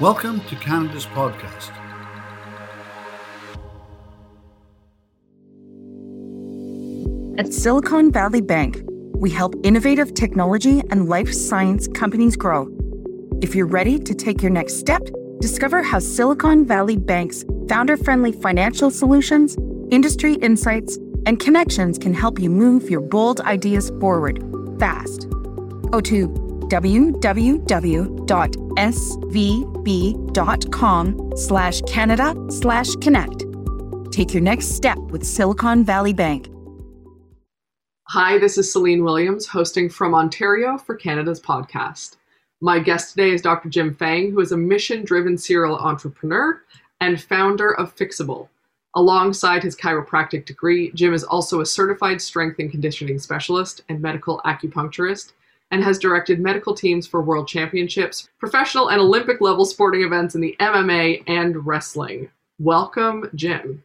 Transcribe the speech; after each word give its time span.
Welcome 0.00 0.40
to 0.46 0.56
Canada's 0.56 1.04
podcast. 1.04 1.70
At 7.38 7.52
Silicon 7.52 8.10
Valley 8.10 8.40
Bank, 8.40 8.80
we 9.14 9.28
help 9.28 9.54
innovative 9.62 10.14
technology 10.14 10.80
and 10.88 11.10
life 11.10 11.30
science 11.30 11.88
companies 11.88 12.36
grow. 12.36 12.68
If 13.42 13.54
you're 13.54 13.66
ready 13.66 13.98
to 13.98 14.14
take 14.14 14.40
your 14.40 14.50
next 14.50 14.78
step, 14.78 15.02
discover 15.40 15.82
how 15.82 15.98
Silicon 15.98 16.66
Valley 16.66 16.96
Bank's 16.96 17.44
founder 17.68 17.98
friendly 17.98 18.32
financial 18.32 18.90
solutions, 18.90 19.58
industry 19.90 20.36
insights, 20.36 20.96
and 21.26 21.38
connections 21.38 21.98
can 21.98 22.14
help 22.14 22.38
you 22.38 22.48
move 22.48 22.88
your 22.88 23.02
bold 23.02 23.42
ideas 23.42 23.90
forward 24.00 24.42
fast. 24.80 25.28
Go 25.90 26.00
to 26.00 26.52
www.svb.com 30.32 31.32
slash 31.36 31.80
Canada 31.82 32.34
slash 32.50 32.94
connect. 32.96 33.44
Take 34.12 34.34
your 34.34 34.42
next 34.42 34.68
step 34.76 34.98
with 34.98 35.24
Silicon 35.24 35.84
Valley 35.84 36.12
Bank. 36.12 36.48
Hi, 38.08 38.36
this 38.36 38.58
is 38.58 38.70
Celine 38.70 39.04
Williams, 39.04 39.46
hosting 39.46 39.88
from 39.88 40.14
Ontario 40.14 40.76
for 40.76 40.94
Canada's 40.94 41.40
podcast. 41.40 42.16
My 42.60 42.78
guest 42.78 43.14
today 43.14 43.30
is 43.30 43.40
Dr. 43.40 43.70
Jim 43.70 43.94
Fang, 43.94 44.30
who 44.30 44.40
is 44.40 44.52
a 44.52 44.56
mission 44.56 45.02
driven 45.04 45.38
serial 45.38 45.78
entrepreneur 45.78 46.62
and 47.00 47.20
founder 47.22 47.72
of 47.72 47.92
Phyxable. 47.94 48.50
Alongside 48.94 49.62
his 49.62 49.74
chiropractic 49.74 50.44
degree, 50.44 50.92
Jim 50.92 51.14
is 51.14 51.24
also 51.24 51.60
a 51.60 51.66
certified 51.66 52.20
strength 52.20 52.58
and 52.58 52.70
conditioning 52.70 53.18
specialist 53.18 53.80
and 53.88 54.02
medical 54.02 54.42
acupuncturist 54.44 55.32
and 55.72 55.82
has 55.82 55.98
directed 55.98 56.38
medical 56.38 56.74
teams 56.74 57.06
for 57.06 57.22
world 57.22 57.48
championships, 57.48 58.28
professional 58.38 58.90
and 58.90 59.00
Olympic 59.00 59.40
level 59.40 59.64
sporting 59.64 60.02
events 60.02 60.34
in 60.34 60.40
the 60.40 60.54
MMA 60.60 61.24
and 61.26 61.66
wrestling. 61.66 62.30
Welcome, 62.58 63.28
Jim. 63.34 63.82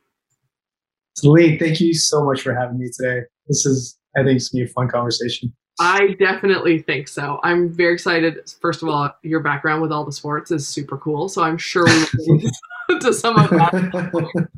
Celine, 1.16 1.58
thank 1.58 1.80
you 1.80 1.96
so 1.96 2.24
much 2.26 2.42
for 2.42 2.54
having 2.54 2.78
me 2.78 2.92
today. 2.96 3.22
This 3.48 3.66
is, 3.66 3.98
I 4.16 4.24
think, 4.24 4.36
it's 4.36 4.50
gonna 4.50 4.66
be 4.66 4.70
a 4.70 4.74
fun 4.74 4.90
conversation. 4.90 5.52
I 5.80 6.16
definitely 6.20 6.82
think 6.82 7.08
so. 7.08 7.40
I'm 7.44 7.70
very 7.70 7.94
excited. 7.94 8.38
First 8.62 8.84
of 8.84 8.90
all, 8.90 9.12
your 9.24 9.40
background 9.40 9.82
with 9.82 9.92
all 9.92 10.04
the 10.04 10.12
sports 10.12 10.52
is 10.52 10.68
super 10.68 10.98
cool. 10.98 11.30
So 11.30 11.44
I'm 11.44 11.58
sure 11.58 11.86
we 11.86 12.06
will 12.28 12.38
get 12.40 12.52
into 12.90 13.14
some 13.14 13.38
of 13.38 13.50
that 13.52 14.50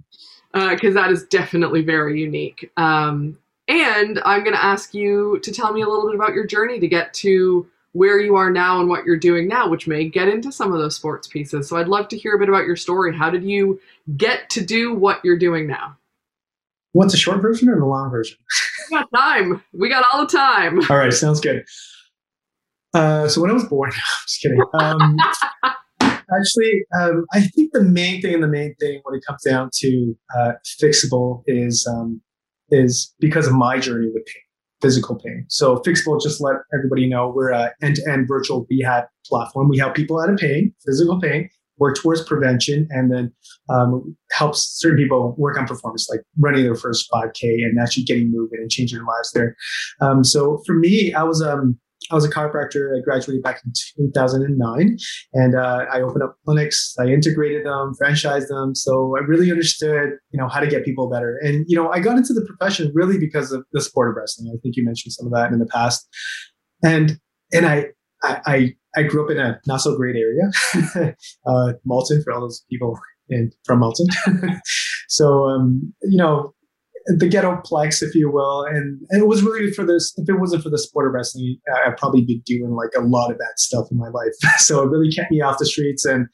because 0.54 0.96
uh, 0.96 1.02
that 1.02 1.12
is 1.12 1.26
definitely 1.26 1.84
very 1.84 2.20
unique. 2.20 2.72
Um, 2.78 3.38
and 3.70 4.20
I'm 4.26 4.44
going 4.44 4.56
to 4.56 4.64
ask 4.64 4.94
you 4.94 5.40
to 5.44 5.52
tell 5.52 5.72
me 5.72 5.84
a 5.84 5.88
little 5.88 6.08
bit 6.08 6.16
about 6.16 6.34
your 6.34 6.46
journey 6.46 6.80
to 6.80 6.88
get 6.88 7.14
to 7.16 7.68
where 7.94 8.20
you 8.20 8.36
are 8.36 8.52
now 8.52 8.80
and 8.80 8.90
what 8.90 9.06
you're 9.06 9.18
doing 9.18 9.48
now, 9.48 9.70
which 9.70 9.88
may 9.88 10.08
get 10.10 10.28
into 10.28 10.52
some 10.52 10.74
of 10.74 10.80
those 10.80 10.96
sports 10.96 11.28
pieces. 11.28 11.70
So 11.70 11.78
I'd 11.78 11.88
love 11.88 12.08
to 12.10 12.18
hear 12.18 12.36
a 12.36 12.40
bit 12.40 12.50
about 12.50 12.66
your 12.66 12.76
story. 12.76 13.16
How 13.16 13.30
did 13.30 13.44
you 13.44 13.80
get 14.18 14.50
to 14.52 14.62
do 14.66 14.94
what 14.94 15.24
you're 15.24 15.38
doing 15.38 15.68
now? 15.68 15.96
What's 16.94 17.14
the 17.14 17.20
short 17.20 17.42
version 17.42 17.70
or 17.70 17.80
the 17.80 17.86
long 17.86 18.10
version? 18.10 18.38
we 18.92 18.98
got 18.98 19.08
time. 19.16 19.64
We 19.74 19.90
got 19.90 20.04
all 20.12 20.26
the 20.26 20.32
time. 20.32 20.80
All 20.90 20.98
right, 20.98 21.14
sounds 21.14 21.40
good. 21.40 21.64
Uh, 22.96 23.28
so 23.28 23.42
when 23.42 23.52
I 23.52 23.54
was 23.54 23.66
born, 23.66 23.92
I'm 23.94 24.00
just 24.28 24.42
kidding. 24.42 24.62
Um, 24.74 25.18
actually, 26.02 26.86
um, 27.00 27.26
I 27.34 27.42
think 27.42 27.72
the 27.74 27.84
main 27.84 28.22
thing 28.22 28.34
and 28.34 28.44
the 28.44 28.48
main 28.48 28.74
thing 28.80 29.02
when 29.04 29.16
it 29.16 29.24
comes 29.28 29.44
down 29.44 29.70
to 29.76 30.18
uh, 30.36 30.54
phyxable 30.80 31.44
is 31.46 31.88
um, 31.88 32.22
is 32.72 33.14
because 33.20 33.48
of 33.48 33.54
my 33.54 33.80
journey 33.80 34.08
with 34.14 34.26
pain, 34.26 34.44
physical 34.82 35.16
pain. 35.16 35.46
So 35.50 35.82
phyxable, 35.84 36.20
just 36.20 36.42
let 36.42 36.56
everybody 36.74 37.08
know, 37.08 37.32
we're 37.34 37.52
an 37.52 37.72
end-to-end 37.82 38.28
virtual 38.28 38.66
rehab 38.70 39.06
platform. 39.26 39.70
We 39.70 39.78
help 39.78 39.96
people 39.96 40.20
out 40.20 40.30
of 40.30 40.38
pain, 40.38 40.74
physical 40.86 41.20
pain, 41.20 41.50
work 41.80 41.96
towards 41.96 42.24
prevention 42.24 42.88
and 42.92 43.12
then 43.12 43.32
um, 43.70 44.16
helps 44.32 44.80
certain 44.80 44.98
people 44.98 45.36
work 45.38 45.58
on 45.58 45.66
performance, 45.66 46.08
like 46.10 46.22
running 46.40 46.64
their 46.64 46.76
first 46.76 47.10
5K 47.12 47.44
and 47.44 47.80
actually 47.80 48.04
getting 48.04 48.32
moving 48.32 48.60
and 48.60 48.70
changing 48.70 48.98
their 49.00 49.08
lives 49.08 49.32
there. 49.32 49.56
Um, 50.02 50.24
so 50.24 50.62
for 50.66 50.74
me, 50.74 51.14
I 51.14 51.24
was 51.24 51.42
um, 51.42 51.80
I 52.12 52.16
was 52.16 52.26
a 52.26 52.30
chiropractor. 52.30 52.98
I 52.98 53.02
graduated 53.02 53.44
back 53.44 53.62
in 53.66 53.74
2009, 53.98 54.98
and 55.34 55.56
uh, 55.56 55.86
I 55.92 56.02
opened 56.02 56.24
up 56.24 56.36
clinics. 56.46 56.96
I 57.00 57.08
integrated 57.08 57.66
them, 57.66 57.94
franchised 58.02 58.48
them. 58.48 58.74
So 58.74 59.16
I 59.18 59.22
really 59.22 59.52
understood, 59.52 60.12
you 60.32 60.40
know, 60.40 60.48
how 60.48 60.60
to 60.60 60.68
get 60.68 60.86
people 60.86 61.10
better. 61.10 61.38
And 61.44 61.66
you 61.68 61.76
know, 61.76 61.90
I 61.90 62.00
got 62.00 62.18
into 62.18 62.34
the 62.34 62.46
profession 62.46 62.92
really 62.94 63.20
because 63.20 63.52
of 63.52 63.66
the 63.74 63.82
sport 63.82 64.10
of 64.10 64.16
wrestling. 64.16 64.52
I 64.54 64.58
think 64.62 64.76
you 64.76 64.86
mentioned 64.86 65.14
some 65.14 65.28
of 65.28 65.34
that 65.34 65.52
in 65.52 65.60
the 65.60 65.68
past, 65.68 66.08
and 66.84 67.20
and 67.54 67.66
I 67.66 67.88
I, 68.24 68.76
I 68.96 69.04
grew 69.04 69.24
up 69.24 69.32
in 69.32 69.40
a 69.40 69.60
not 69.68 69.82
so 69.82 69.96
great 69.96 70.16
area, 70.16 71.16
uh, 71.48 71.74
Malton 71.86 72.22
for 72.24 72.34
all 72.34 72.42
those 72.42 72.64
people 72.70 73.00
in 73.30 73.52
from 73.66 73.80
Malton. 73.80 74.08
so 75.08 75.46
um, 75.46 75.94
you 76.04 76.18
know, 76.18 76.54
the 77.18 77.28
ghetto 77.28 77.60
plex, 77.66 78.04
if 78.04 78.14
you 78.14 78.32
will, 78.32 78.64
and, 78.64 79.02
and, 79.10 79.22
it 79.22 79.28
was 79.28 79.42
really 79.42 79.72
for 79.72 79.84
this. 79.84 80.14
If 80.18 80.30
it 80.30 80.40
wasn't 80.40 80.64
for 80.64 80.70
the 80.70 80.78
sport 80.78 81.08
of 81.08 81.14
wrestling, 81.14 81.58
I'd 81.86 81.98
probably 81.98 82.24
be 82.24 82.42
doing 82.46 82.72
like 82.72 82.92
a 82.96 83.02
lot 83.02 83.32
of 83.32 83.38
that 83.40 83.54
stuff 83.58 83.88
in 83.90 83.98
my 83.98 84.10
life. 84.10 84.34
so 84.58 84.84
it 84.84 84.90
really 84.90 85.12
kept 85.12 85.32
me 85.32 85.42
off 85.42 85.58
the 85.58 85.66
streets, 85.66 86.06
and 86.06 86.28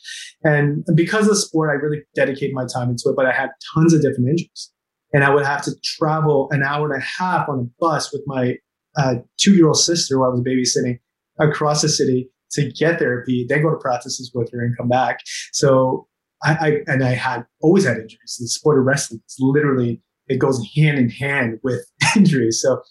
and 0.43 0.85
because 0.93 1.23
of 1.23 1.29
the 1.29 1.35
sport, 1.35 1.69
I 1.69 1.73
really 1.73 2.01
dedicated 2.13 2.53
my 2.53 2.65
time 2.65 2.89
into 2.89 3.09
it. 3.09 3.15
But 3.15 3.25
I 3.25 3.31
had 3.31 3.51
tons 3.73 3.93
of 3.93 4.01
different 4.01 4.29
injuries, 4.29 4.71
and 5.13 5.23
I 5.23 5.33
would 5.33 5.45
have 5.45 5.61
to 5.63 5.71
travel 5.83 6.49
an 6.51 6.61
hour 6.61 6.91
and 6.91 7.01
a 7.01 7.05
half 7.05 7.47
on 7.47 7.59
a 7.59 7.69
bus 7.79 8.11
with 8.11 8.23
my 8.25 8.55
uh, 8.97 9.15
two-year-old 9.37 9.77
sister 9.77 10.19
while 10.19 10.31
I 10.31 10.33
was 10.33 10.41
babysitting 10.41 10.99
across 11.39 11.81
the 11.81 11.89
city 11.89 12.29
to 12.51 12.71
get 12.71 12.99
therapy, 12.99 13.45
then 13.47 13.61
go 13.61 13.69
to 13.69 13.77
practices 13.77 14.31
with 14.33 14.51
her 14.51 14.61
and 14.61 14.75
come 14.77 14.87
back. 14.87 15.19
So 15.51 16.07
I, 16.43 16.53
I 16.53 16.91
and 16.91 17.03
I 17.03 17.11
had 17.11 17.45
always 17.61 17.85
had 17.85 17.97
injuries. 17.97 18.37
The 18.39 18.47
sport 18.47 18.79
of 18.79 18.85
wrestling 18.85 19.21
is 19.27 19.37
literally 19.39 20.01
it 20.27 20.37
goes 20.37 20.65
hand 20.75 20.97
in 20.97 21.09
hand 21.09 21.59
with 21.63 21.85
injuries. 22.15 22.61
So, 22.61 22.81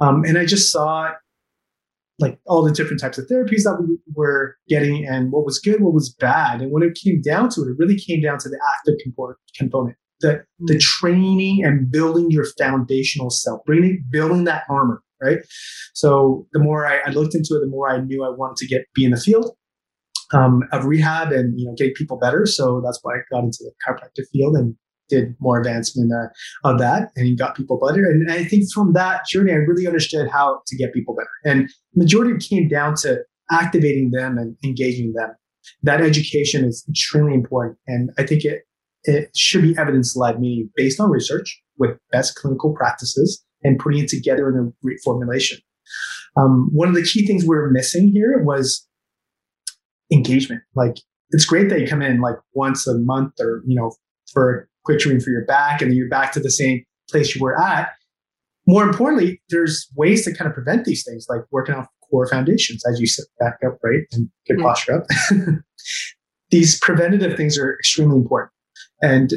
um, 0.00 0.24
and 0.24 0.38
I 0.38 0.44
just 0.44 0.70
saw 0.70 1.12
like 2.18 2.38
all 2.46 2.64
the 2.64 2.72
different 2.72 3.00
types 3.00 3.18
of 3.18 3.26
therapies 3.26 3.62
that 3.62 3.78
we 3.80 3.96
were 4.14 4.56
getting 4.68 5.06
and 5.06 5.30
what 5.30 5.44
was 5.44 5.58
good, 5.58 5.80
what 5.80 5.94
was 5.94 6.12
bad. 6.12 6.60
And 6.60 6.72
when 6.72 6.82
it 6.82 6.98
came 7.02 7.20
down 7.20 7.48
to 7.50 7.62
it, 7.62 7.68
it 7.68 7.76
really 7.78 7.98
came 7.98 8.20
down 8.20 8.38
to 8.38 8.48
the 8.48 8.58
active 8.76 8.94
component, 9.56 9.96
the, 10.20 10.44
the 10.58 10.78
training 10.78 11.64
and 11.64 11.90
building 11.90 12.30
your 12.30 12.46
foundational 12.58 13.30
self, 13.30 13.64
bringing, 13.64 14.04
building 14.10 14.44
that 14.44 14.64
armor, 14.68 15.00
right? 15.22 15.38
So 15.94 16.46
the 16.52 16.58
more 16.58 16.86
I, 16.86 16.98
I 17.06 17.10
looked 17.10 17.36
into 17.36 17.54
it, 17.54 17.60
the 17.60 17.68
more 17.68 17.88
I 17.88 18.00
knew 18.00 18.24
I 18.24 18.30
wanted 18.30 18.56
to 18.56 18.66
get, 18.66 18.86
be 18.94 19.04
in 19.04 19.12
the 19.12 19.20
field 19.20 19.56
um, 20.32 20.64
of 20.72 20.86
rehab 20.86 21.30
and, 21.30 21.58
you 21.58 21.66
know, 21.66 21.74
getting 21.76 21.94
people 21.94 22.18
better. 22.18 22.46
So 22.46 22.80
that's 22.84 22.98
why 23.02 23.14
I 23.14 23.18
got 23.30 23.44
into 23.44 23.58
the 23.60 23.72
chiropractic 23.86 24.24
field 24.32 24.56
and 24.56 24.74
did 25.08 25.34
more 25.40 25.58
advancement 25.58 26.12
uh, 26.12 26.28
of 26.68 26.78
that 26.78 27.10
and 27.16 27.38
got 27.38 27.56
people 27.56 27.78
better. 27.78 28.04
And 28.04 28.30
I 28.30 28.44
think 28.44 28.64
from 28.72 28.92
that 28.92 29.26
journey, 29.26 29.52
I 29.52 29.56
really 29.56 29.86
understood 29.86 30.28
how 30.30 30.60
to 30.66 30.76
get 30.76 30.92
people 30.92 31.14
better. 31.14 31.28
And 31.44 31.70
majority 31.94 32.36
came 32.38 32.68
down 32.68 32.94
to 33.02 33.22
activating 33.50 34.10
them 34.10 34.38
and 34.38 34.56
engaging 34.64 35.12
them. 35.14 35.30
That 35.82 36.00
education 36.00 36.64
is 36.64 36.84
extremely 36.88 37.34
important. 37.34 37.78
And 37.86 38.10
I 38.18 38.26
think 38.26 38.44
it, 38.44 38.62
it 39.04 39.36
should 39.36 39.62
be 39.62 39.76
evidence 39.78 40.16
led, 40.16 40.40
meaning 40.40 40.70
based 40.76 41.00
on 41.00 41.10
research 41.10 41.60
with 41.78 41.98
best 42.10 42.34
clinical 42.36 42.74
practices 42.74 43.44
and 43.62 43.78
putting 43.78 44.04
it 44.04 44.08
together 44.08 44.48
in 44.48 44.56
a 44.56 44.86
reformulation. 44.86 45.58
Um, 46.36 46.68
one 46.72 46.88
of 46.88 46.94
the 46.94 47.02
key 47.02 47.26
things 47.26 47.44
we 47.44 47.56
are 47.56 47.70
missing 47.70 48.08
here 48.12 48.42
was 48.42 48.86
engagement. 50.12 50.62
Like 50.74 50.96
it's 51.30 51.44
great 51.44 51.68
that 51.70 51.80
you 51.80 51.86
come 51.86 52.02
in 52.02 52.20
like 52.20 52.36
once 52.54 52.86
a 52.86 52.98
month 52.98 53.34
or, 53.40 53.62
you 53.66 53.74
know, 53.74 53.92
for 54.32 54.67
quick 54.88 55.00
treatment 55.00 55.22
for 55.22 55.30
your 55.30 55.44
back 55.44 55.82
and 55.82 55.90
then 55.90 55.98
you're 55.98 56.08
back 56.08 56.32
to 56.32 56.40
the 56.40 56.50
same 56.50 56.82
place 57.10 57.34
you 57.34 57.42
were 57.42 57.60
at. 57.60 57.90
More 58.66 58.84
importantly, 58.84 59.42
there's 59.50 59.86
ways 59.96 60.24
to 60.24 60.34
kind 60.34 60.48
of 60.48 60.54
prevent 60.54 60.86
these 60.86 61.04
things, 61.04 61.26
like 61.28 61.42
working 61.50 61.74
on 61.74 61.86
core 62.10 62.26
foundations 62.26 62.82
as 62.90 62.98
you 62.98 63.06
sit 63.06 63.26
back 63.38 63.58
up, 63.66 63.78
right, 63.82 64.00
and 64.12 64.30
get 64.46 64.56
mm-hmm. 64.56 64.64
posture 64.64 64.96
up. 64.96 65.06
these 66.50 66.78
preventative 66.80 67.36
things 67.36 67.58
are 67.58 67.74
extremely 67.74 68.16
important, 68.16 68.50
and 69.02 69.34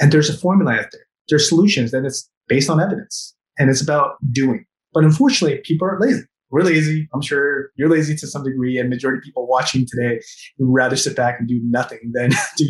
and 0.00 0.10
there's 0.10 0.28
a 0.28 0.36
formula 0.36 0.72
out 0.72 0.86
there. 0.90 1.06
There's 1.28 1.48
solutions, 1.48 1.92
and 1.92 2.04
it's 2.04 2.28
based 2.48 2.68
on 2.68 2.80
evidence, 2.80 3.34
and 3.58 3.70
it's 3.70 3.80
about 3.80 4.16
doing. 4.32 4.64
But 4.92 5.04
unfortunately, 5.04 5.60
people 5.64 5.86
are 5.86 5.98
lazy. 6.00 6.22
We're 6.50 6.62
lazy. 6.62 7.08
I'm 7.14 7.22
sure 7.22 7.70
you're 7.76 7.90
lazy 7.90 8.16
to 8.16 8.26
some 8.26 8.42
degree, 8.42 8.78
and 8.78 8.90
majority 8.90 9.18
of 9.18 9.24
people 9.24 9.46
watching 9.48 9.86
today 9.88 10.20
would 10.58 10.72
rather 10.72 10.96
sit 10.96 11.16
back 11.16 11.38
and 11.38 11.48
do 11.48 11.60
nothing 11.64 12.12
than 12.12 12.30
do 12.56 12.66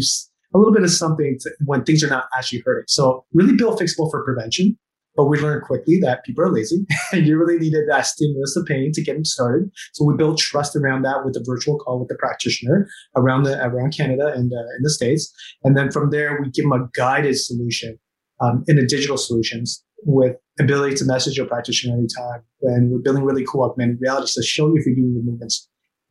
a 0.55 0.59
little 0.59 0.73
bit 0.73 0.83
of 0.83 0.91
something 0.91 1.37
to, 1.41 1.51
when 1.65 1.85
things 1.85 2.03
are 2.03 2.09
not 2.09 2.25
actually 2.37 2.63
hurting. 2.65 2.85
So 2.89 3.25
really 3.33 3.55
build 3.57 3.79
phyxable 3.79 4.11
for 4.11 4.25
prevention. 4.25 4.79
But 5.17 5.27
we 5.27 5.39
learned 5.39 5.63
quickly 5.63 5.99
that 6.03 6.25
people 6.25 6.45
are 6.45 6.53
lazy 6.53 6.85
and 7.13 7.27
you 7.27 7.39
really 7.39 7.59
needed 7.59 7.89
that 7.89 8.05
stimulus 8.05 8.55
of 8.55 8.67
pain 8.67 8.93
to 8.93 9.03
get 9.03 9.15
them 9.15 9.25
started. 9.25 9.71
So 9.95 10.05
we 10.05 10.15
built 10.15 10.39
trust 10.39 10.77
around 10.77 11.03
that 11.03 11.25
with 11.25 11.35
a 11.37 11.45
virtual 11.45 11.79
call 11.79 11.99
with 11.99 12.09
the 12.09 12.17
practitioner 12.17 12.87
around 13.17 13.45
the 13.45 13.59
around 13.65 13.97
Canada 13.97 14.27
and 14.27 14.53
uh, 14.53 14.77
in 14.77 14.83
the 14.83 14.91
States. 14.91 15.33
And 15.65 15.75
then 15.75 15.91
from 15.91 16.11
there, 16.11 16.39
we 16.43 16.51
give 16.51 16.69
them 16.69 16.73
a 16.73 16.87
guided 16.95 17.39
solution 17.39 17.99
um, 18.41 18.63
in 18.69 18.77
the 18.77 18.87
digital 18.87 19.17
solutions 19.17 19.83
with 20.03 20.37
ability 20.61 20.97
to 20.97 21.05
message 21.07 21.39
your 21.39 21.47
practitioner 21.47 21.95
anytime. 21.95 22.43
And 22.63 22.91
we're 22.91 22.99
building 22.99 23.25
really 23.25 23.45
cool 23.47 23.65
augmented 23.65 23.99
reality 24.01 24.31
to 24.35 24.43
show 24.43 24.69
you 24.69 24.77
if 24.77 24.87
you're 24.87 24.95
doing 24.95 25.15
the 25.15 25.23
movements 25.23 25.67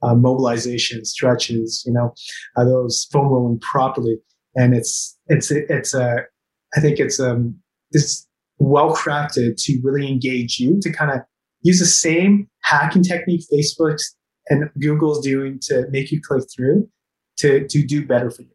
uh, 0.06 0.16
mobilization, 0.16 1.04
stretches, 1.04 1.84
you 1.86 1.94
know, 1.94 2.13
uh, 2.57 2.63
those 2.63 3.07
foam 3.12 3.28
rolling 3.28 3.60
properly. 3.60 4.18
And 4.56 4.75
it's, 4.75 5.18
it's, 5.28 5.52
it's 5.52 5.94
a, 5.94 6.19
I 6.75 6.80
think 6.80 7.00
it's, 7.00 7.19
um, 7.19 7.56
it's 7.92 8.28
well 8.60 8.96
crafted 8.96 9.56
to 9.63 9.80
really 9.84 10.07
engage 10.07 10.60
you 10.60 10.80
to 10.81 10.92
kind 10.92 11.12
of 11.12 11.22
use 11.62 11.80
the 11.80 11.86
same 11.86 12.48
hacking 12.63 13.04
technique 13.04 13.44
Facebook's 13.52 14.16
and 14.48 14.69
Google's 14.80 15.22
doing 15.25 15.60
to 15.63 15.88
make 15.90 16.12
you 16.12 16.22
click 16.22 16.44
through 16.56 16.88
to, 17.38 17.68
to 17.68 17.84
do 17.84 18.06
better 18.06 18.30
for 18.30 18.44
you. 18.44 18.50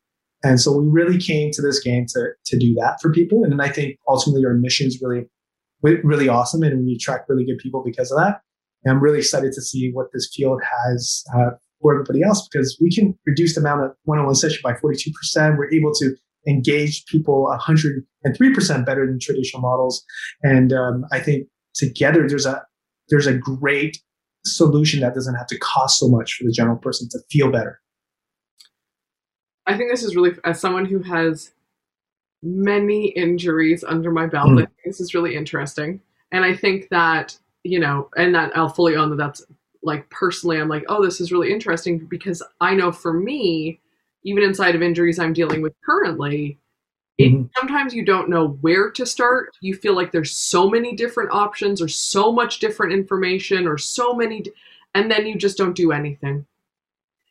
And 0.44 0.60
so 0.60 0.72
we 0.72 0.86
really 0.86 1.18
came 1.18 1.50
to 1.52 1.60
this 1.60 1.80
game 1.80 2.06
to, 2.10 2.30
to 2.46 2.58
do 2.58 2.74
that 2.74 2.98
for 3.02 3.12
people. 3.12 3.44
And 3.44 3.60
I 3.60 3.68
think 3.68 3.98
ultimately 4.08 4.46
our 4.46 4.54
mission 4.54 4.86
is 4.86 5.02
really, 5.02 5.26
really 5.82 6.28
awesome 6.28 6.62
and 6.62 6.86
we 6.86 6.94
attract 6.94 7.28
really 7.28 7.44
good 7.44 7.58
people 7.58 7.82
because 7.84 8.10
of 8.12 8.18
that. 8.18 8.40
And 8.84 8.94
I'm 8.94 9.02
really 9.02 9.18
excited 9.18 9.52
to 9.52 9.62
see 9.62 9.90
what 9.92 10.06
this 10.12 10.30
field 10.34 10.60
has 10.86 11.24
uh, 11.34 11.50
for 11.80 11.94
everybody 11.94 12.22
else 12.22 12.48
because 12.48 12.78
we 12.80 12.90
can 12.90 13.18
reduce 13.26 13.54
the 13.54 13.60
amount 13.60 13.84
of 13.84 13.92
one-on-one 14.04 14.34
session 14.34 14.60
by 14.62 14.72
42%. 14.72 15.58
We're 15.58 15.72
able 15.72 15.92
to 15.94 16.14
engage 16.48 17.04
people 17.06 17.54
103% 17.66 18.86
better 18.86 19.06
than 19.06 19.18
traditional 19.20 19.62
models. 19.62 20.04
And 20.42 20.72
um, 20.72 21.04
I 21.12 21.20
think 21.20 21.46
together 21.74 22.26
there's 22.26 22.46
a 22.46 22.62
there's 23.08 23.26
a 23.26 23.34
great 23.34 24.00
solution 24.44 25.00
that 25.00 25.14
doesn't 25.14 25.34
have 25.34 25.46
to 25.48 25.58
cost 25.58 25.98
so 25.98 26.08
much 26.08 26.34
for 26.34 26.44
the 26.44 26.52
general 26.52 26.76
person 26.76 27.08
to 27.10 27.18
feel 27.30 27.50
better. 27.50 27.80
I 29.66 29.76
think 29.76 29.90
this 29.90 30.02
is 30.02 30.16
really, 30.16 30.32
as 30.44 30.60
someone 30.60 30.86
who 30.86 31.02
has 31.02 31.52
many 32.42 33.08
injuries 33.08 33.84
under 33.84 34.10
my 34.10 34.26
belt, 34.26 34.50
mm. 34.50 34.66
this 34.84 35.00
is 35.00 35.14
really 35.14 35.36
interesting. 35.36 36.00
And 36.32 36.44
I 36.44 36.54
think 36.54 36.88
that, 36.90 37.36
you 37.64 37.78
know, 37.78 38.08
and 38.16 38.34
that 38.34 38.56
I'll 38.56 38.68
fully 38.68 38.96
own 38.96 39.10
that 39.10 39.16
that's 39.16 39.44
like 39.82 40.08
personally, 40.10 40.60
I'm 40.60 40.68
like, 40.68 40.84
oh, 40.88 41.04
this 41.04 41.20
is 41.20 41.32
really 41.32 41.52
interesting 41.52 41.98
because 41.98 42.42
I 42.60 42.74
know 42.74 42.92
for 42.92 43.12
me, 43.12 43.80
even 44.24 44.42
inside 44.42 44.74
of 44.74 44.82
injuries 44.82 45.18
I'm 45.18 45.32
dealing 45.32 45.62
with 45.62 45.72
currently, 45.84 46.58
mm-hmm. 47.20 47.44
it, 47.44 47.50
sometimes 47.58 47.94
you 47.94 48.04
don't 48.04 48.28
know 48.28 48.48
where 48.60 48.90
to 48.90 49.06
start. 49.06 49.56
You 49.60 49.74
feel 49.74 49.94
like 49.94 50.12
there's 50.12 50.36
so 50.36 50.68
many 50.68 50.94
different 50.94 51.30
options 51.32 51.80
or 51.80 51.88
so 51.88 52.30
much 52.30 52.58
different 52.58 52.92
information 52.92 53.66
or 53.66 53.78
so 53.78 54.14
many, 54.14 54.44
and 54.94 55.10
then 55.10 55.26
you 55.26 55.36
just 55.36 55.56
don't 55.56 55.76
do 55.76 55.92
anything. 55.92 56.44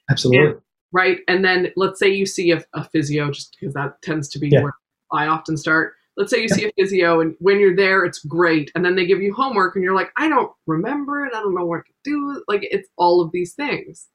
Absolutely. 0.09 0.47
And, 0.47 0.61
right. 0.91 1.19
And 1.27 1.45
then 1.45 1.71
let's 1.75 1.99
say 1.99 2.09
you 2.09 2.25
see 2.25 2.51
a, 2.51 2.63
a 2.73 2.83
physio, 2.83 3.29
just 3.31 3.55
because 3.59 3.75
that 3.75 4.01
tends 4.01 4.27
to 4.29 4.39
be 4.39 4.49
yeah. 4.49 4.63
where 4.63 4.73
I 5.11 5.27
often 5.27 5.55
start. 5.57 5.93
Let's 6.19 6.31
say 6.31 6.41
you 6.41 6.49
see 6.49 6.65
a 6.65 6.71
physio, 6.77 7.21
and 7.21 7.35
when 7.39 7.59
you're 7.59 7.75
there, 7.75 8.05
it's 8.05 8.19
great. 8.19 8.71
And 8.75 8.85
then 8.85 8.95
they 8.95 9.07
give 9.07 9.21
you 9.21 9.33
homework, 9.33 9.75
and 9.75 9.83
you're 9.83 9.95
like, 9.95 10.11
I 10.17 10.27
don't 10.27 10.51
remember 10.67 11.25
it. 11.25 11.33
I 11.33 11.39
don't 11.39 11.55
know 11.55 11.65
what 11.65 11.85
to 11.85 11.93
do. 12.03 12.43
Like, 12.47 12.67
it's 12.69 12.87
all 12.97 13.21
of 13.21 13.31
these 13.31 13.53
things. 13.53 14.05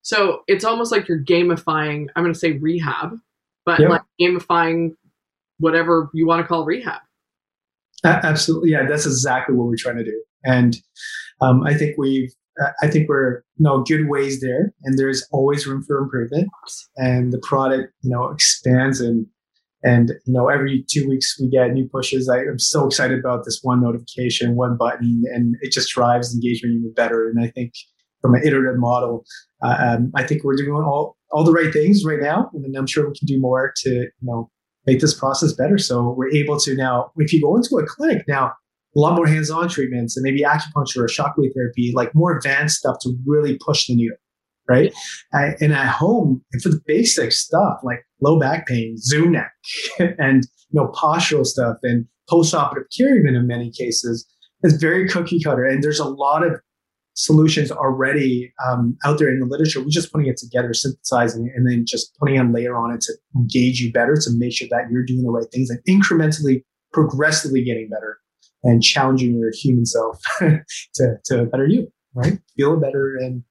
So 0.00 0.40
it's 0.48 0.64
almost 0.64 0.90
like 0.90 1.08
you're 1.08 1.22
gamifying, 1.22 2.06
I'm 2.16 2.22
going 2.22 2.32
to 2.32 2.38
say 2.38 2.52
rehab, 2.52 3.18
but 3.64 3.80
yep. 3.80 3.90
like 3.90 4.02
gamifying 4.20 4.92
whatever 5.58 6.10
you 6.14 6.26
want 6.26 6.42
to 6.42 6.48
call 6.48 6.64
rehab. 6.64 7.00
Absolutely. 8.04 8.70
Yeah, 8.70 8.86
that's 8.88 9.04
exactly 9.04 9.54
what 9.54 9.66
we're 9.66 9.76
trying 9.76 9.96
to 9.96 10.04
do. 10.04 10.22
And 10.44 10.76
um, 11.40 11.64
I 11.64 11.74
think 11.74 11.98
we've, 11.98 12.32
I 12.80 12.88
think 12.88 13.08
we're, 13.08 13.42
you 13.56 13.64
know, 13.64 13.82
good 13.82 14.08
ways 14.08 14.40
there 14.40 14.72
and 14.84 14.98
there's 14.98 15.26
always 15.32 15.66
room 15.66 15.82
for 15.82 15.98
improvement 15.98 16.48
and 16.96 17.32
the 17.32 17.40
product, 17.40 17.92
you 18.02 18.10
know, 18.10 18.30
expands 18.30 19.00
and, 19.00 19.26
and, 19.82 20.10
you 20.24 20.32
know, 20.32 20.48
every 20.48 20.84
two 20.88 21.08
weeks 21.08 21.38
we 21.40 21.48
get 21.48 21.72
new 21.72 21.88
pushes. 21.88 22.28
I, 22.28 22.38
am 22.38 22.58
so 22.58 22.86
excited 22.86 23.18
about 23.18 23.44
this 23.44 23.60
one 23.62 23.82
notification, 23.82 24.56
one 24.56 24.76
button, 24.76 25.22
and 25.32 25.56
it 25.60 25.72
just 25.72 25.90
drives 25.90 26.34
engagement 26.34 26.76
even 26.76 26.92
better. 26.94 27.28
And 27.28 27.44
I 27.44 27.48
think 27.48 27.72
from 28.26 28.34
an 28.34 28.42
iterative 28.44 28.78
model. 28.80 29.24
Uh, 29.62 29.76
um, 29.78 30.12
I 30.14 30.24
think 30.24 30.44
we're 30.44 30.56
doing 30.56 30.82
all 30.82 31.16
all 31.32 31.44
the 31.44 31.52
right 31.52 31.72
things 31.72 32.04
right 32.04 32.20
now, 32.20 32.50
and 32.54 32.76
I'm 32.76 32.86
sure 32.86 33.08
we 33.08 33.18
can 33.18 33.26
do 33.26 33.40
more 33.40 33.72
to 33.78 33.90
you 33.90 34.10
know 34.22 34.50
make 34.86 35.00
this 35.00 35.14
process 35.14 35.52
better. 35.52 35.78
So 35.78 36.14
we're 36.16 36.30
able 36.30 36.58
to 36.60 36.74
now, 36.76 37.10
if 37.16 37.32
you 37.32 37.42
go 37.42 37.56
into 37.56 37.76
a 37.76 37.86
clinic 37.86 38.24
now, 38.28 38.52
a 38.96 39.00
lot 39.00 39.16
more 39.16 39.26
hands-on 39.26 39.68
treatments 39.68 40.16
and 40.16 40.22
maybe 40.22 40.42
acupuncture 40.42 40.98
or 40.98 41.08
shockwave 41.08 41.52
therapy, 41.54 41.92
like 41.94 42.14
more 42.14 42.36
advanced 42.36 42.78
stuff 42.78 42.96
to 43.02 43.12
really 43.26 43.58
push 43.58 43.88
the 43.88 43.96
needle, 43.96 44.16
right? 44.68 44.92
and 45.32 45.72
at 45.72 45.88
home, 45.88 46.42
for 46.62 46.68
the 46.68 46.80
basic 46.86 47.32
stuff 47.32 47.78
like 47.82 48.04
low 48.20 48.38
back 48.38 48.66
pain, 48.66 48.96
Zoom 48.98 49.32
neck, 49.32 49.52
and 49.98 50.44
you 50.70 50.80
know 50.80 50.92
postural 50.94 51.44
stuff 51.44 51.76
and 51.82 52.06
post-operative 52.28 52.88
care, 52.96 53.16
even 53.16 53.34
in 53.34 53.46
many 53.46 53.70
cases, 53.70 54.26
is 54.62 54.74
very 54.80 55.08
cookie 55.08 55.40
cutter. 55.40 55.64
And 55.64 55.82
there's 55.82 56.00
a 56.00 56.08
lot 56.08 56.44
of 56.44 56.60
solutions 57.14 57.70
already 57.70 58.52
um, 58.68 58.96
out 59.04 59.18
there 59.18 59.28
in 59.28 59.40
the 59.40 59.46
literature. 59.46 59.80
We're 59.80 59.88
just 59.88 60.12
putting 60.12 60.28
it 60.28 60.36
together, 60.36 60.74
synthesizing 60.74 61.46
it, 61.46 61.52
and 61.56 61.68
then 61.68 61.84
just 61.86 62.14
putting 62.18 62.38
on 62.38 62.52
layer 62.52 62.76
on 62.76 62.92
it 62.92 63.00
to 63.02 63.14
engage 63.34 63.80
you 63.80 63.92
better, 63.92 64.14
to 64.14 64.30
make 64.36 64.52
sure 64.52 64.68
that 64.70 64.90
you're 64.90 65.04
doing 65.04 65.22
the 65.22 65.30
right 65.30 65.46
things 65.52 65.70
and 65.70 65.80
incrementally, 65.88 66.62
progressively 66.92 67.64
getting 67.64 67.88
better 67.88 68.18
and 68.62 68.82
challenging 68.82 69.38
your 69.38 69.50
human 69.52 69.86
self 69.86 70.20
to, 70.94 71.14
to 71.24 71.44
better 71.46 71.66
you, 71.66 71.88
right? 72.14 72.38
Feel 72.56 72.78
better 72.78 73.16
and 73.16 73.42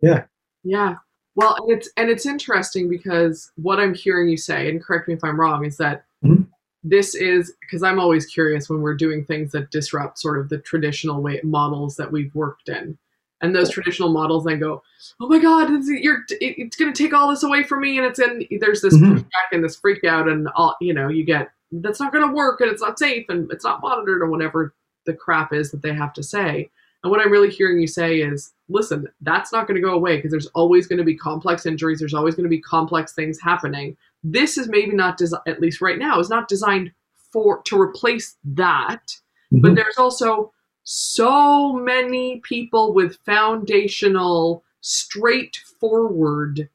yeah. 0.00 0.24
Yeah. 0.64 0.96
Well, 1.34 1.56
and 1.56 1.70
it's 1.70 1.88
and 1.96 2.10
it's 2.10 2.26
interesting 2.26 2.90
because 2.90 3.50
what 3.56 3.80
I'm 3.80 3.94
hearing 3.94 4.28
you 4.28 4.36
say, 4.36 4.68
and 4.68 4.82
correct 4.82 5.08
me 5.08 5.14
if 5.14 5.24
I'm 5.24 5.40
wrong, 5.40 5.64
is 5.64 5.76
that 5.78 6.04
mm-hmm 6.24 6.42
this 6.84 7.14
is 7.14 7.52
because 7.60 7.82
I'm 7.82 8.00
always 8.00 8.26
curious 8.26 8.68
when 8.68 8.80
we're 8.80 8.94
doing 8.94 9.24
things 9.24 9.52
that 9.52 9.70
disrupt 9.70 10.18
sort 10.18 10.38
of 10.38 10.48
the 10.48 10.58
traditional 10.58 11.22
way 11.22 11.40
models 11.44 11.96
that 11.96 12.10
we've 12.10 12.34
worked 12.34 12.68
in. 12.68 12.98
And 13.40 13.54
those 13.54 13.70
traditional 13.70 14.10
models 14.10 14.44
then 14.44 14.60
go, 14.60 14.82
oh 15.20 15.26
my 15.26 15.40
God, 15.40 15.68
it's, 15.70 15.88
you're, 15.88 16.20
it's 16.30 16.76
going 16.76 16.92
to 16.92 17.02
take 17.02 17.12
all 17.12 17.28
this 17.28 17.42
away 17.42 17.64
from 17.64 17.80
me. 17.80 17.98
And 17.98 18.06
it's 18.06 18.20
in, 18.20 18.46
there's 18.60 18.82
this 18.82 18.94
mm-hmm. 18.94 19.14
pushback 19.14 19.50
and 19.52 19.64
this 19.64 19.76
freak 19.76 20.04
out 20.04 20.28
and 20.28 20.48
all, 20.54 20.76
you 20.80 20.94
know, 20.94 21.08
you 21.08 21.24
get, 21.24 21.50
that's 21.72 21.98
not 21.98 22.12
going 22.12 22.26
to 22.26 22.34
work 22.34 22.60
and 22.60 22.70
it's 22.70 22.82
not 22.82 22.98
safe 22.98 23.26
and 23.28 23.50
it's 23.50 23.64
not 23.64 23.80
monitored 23.80 24.22
or 24.22 24.30
whatever 24.30 24.74
the 25.06 25.14
crap 25.14 25.52
is 25.52 25.72
that 25.72 25.82
they 25.82 25.92
have 25.92 26.12
to 26.12 26.22
say. 26.22 26.70
And 27.02 27.10
what 27.10 27.20
I'm 27.20 27.32
really 27.32 27.50
hearing 27.50 27.80
you 27.80 27.88
say 27.88 28.20
is, 28.20 28.52
listen, 28.68 29.08
that's 29.22 29.52
not 29.52 29.66
going 29.66 29.74
to 29.74 29.86
go 29.86 29.94
away 29.94 30.16
because 30.16 30.30
there's 30.30 30.46
always 30.48 30.86
going 30.86 30.98
to 30.98 31.04
be 31.04 31.16
complex 31.16 31.66
injuries. 31.66 31.98
There's 31.98 32.14
always 32.14 32.34
going 32.34 32.44
to 32.44 32.50
be 32.50 32.60
complex 32.60 33.12
things 33.12 33.40
happening 33.40 33.96
this 34.24 34.56
is 34.56 34.68
maybe 34.68 34.92
not 34.92 35.16
designed 35.16 35.42
at 35.46 35.60
least 35.60 35.80
right 35.80 35.98
now 35.98 36.20
is 36.20 36.30
not 36.30 36.48
designed 36.48 36.92
for 37.32 37.62
to 37.62 37.80
replace 37.80 38.36
that 38.44 39.06
mm-hmm. 39.52 39.60
but 39.60 39.74
there's 39.74 39.98
also 39.98 40.52
so 40.84 41.72
many 41.72 42.40
people 42.40 42.92
with 42.92 43.18
foundational 43.24 44.62
straightforward 44.80 46.68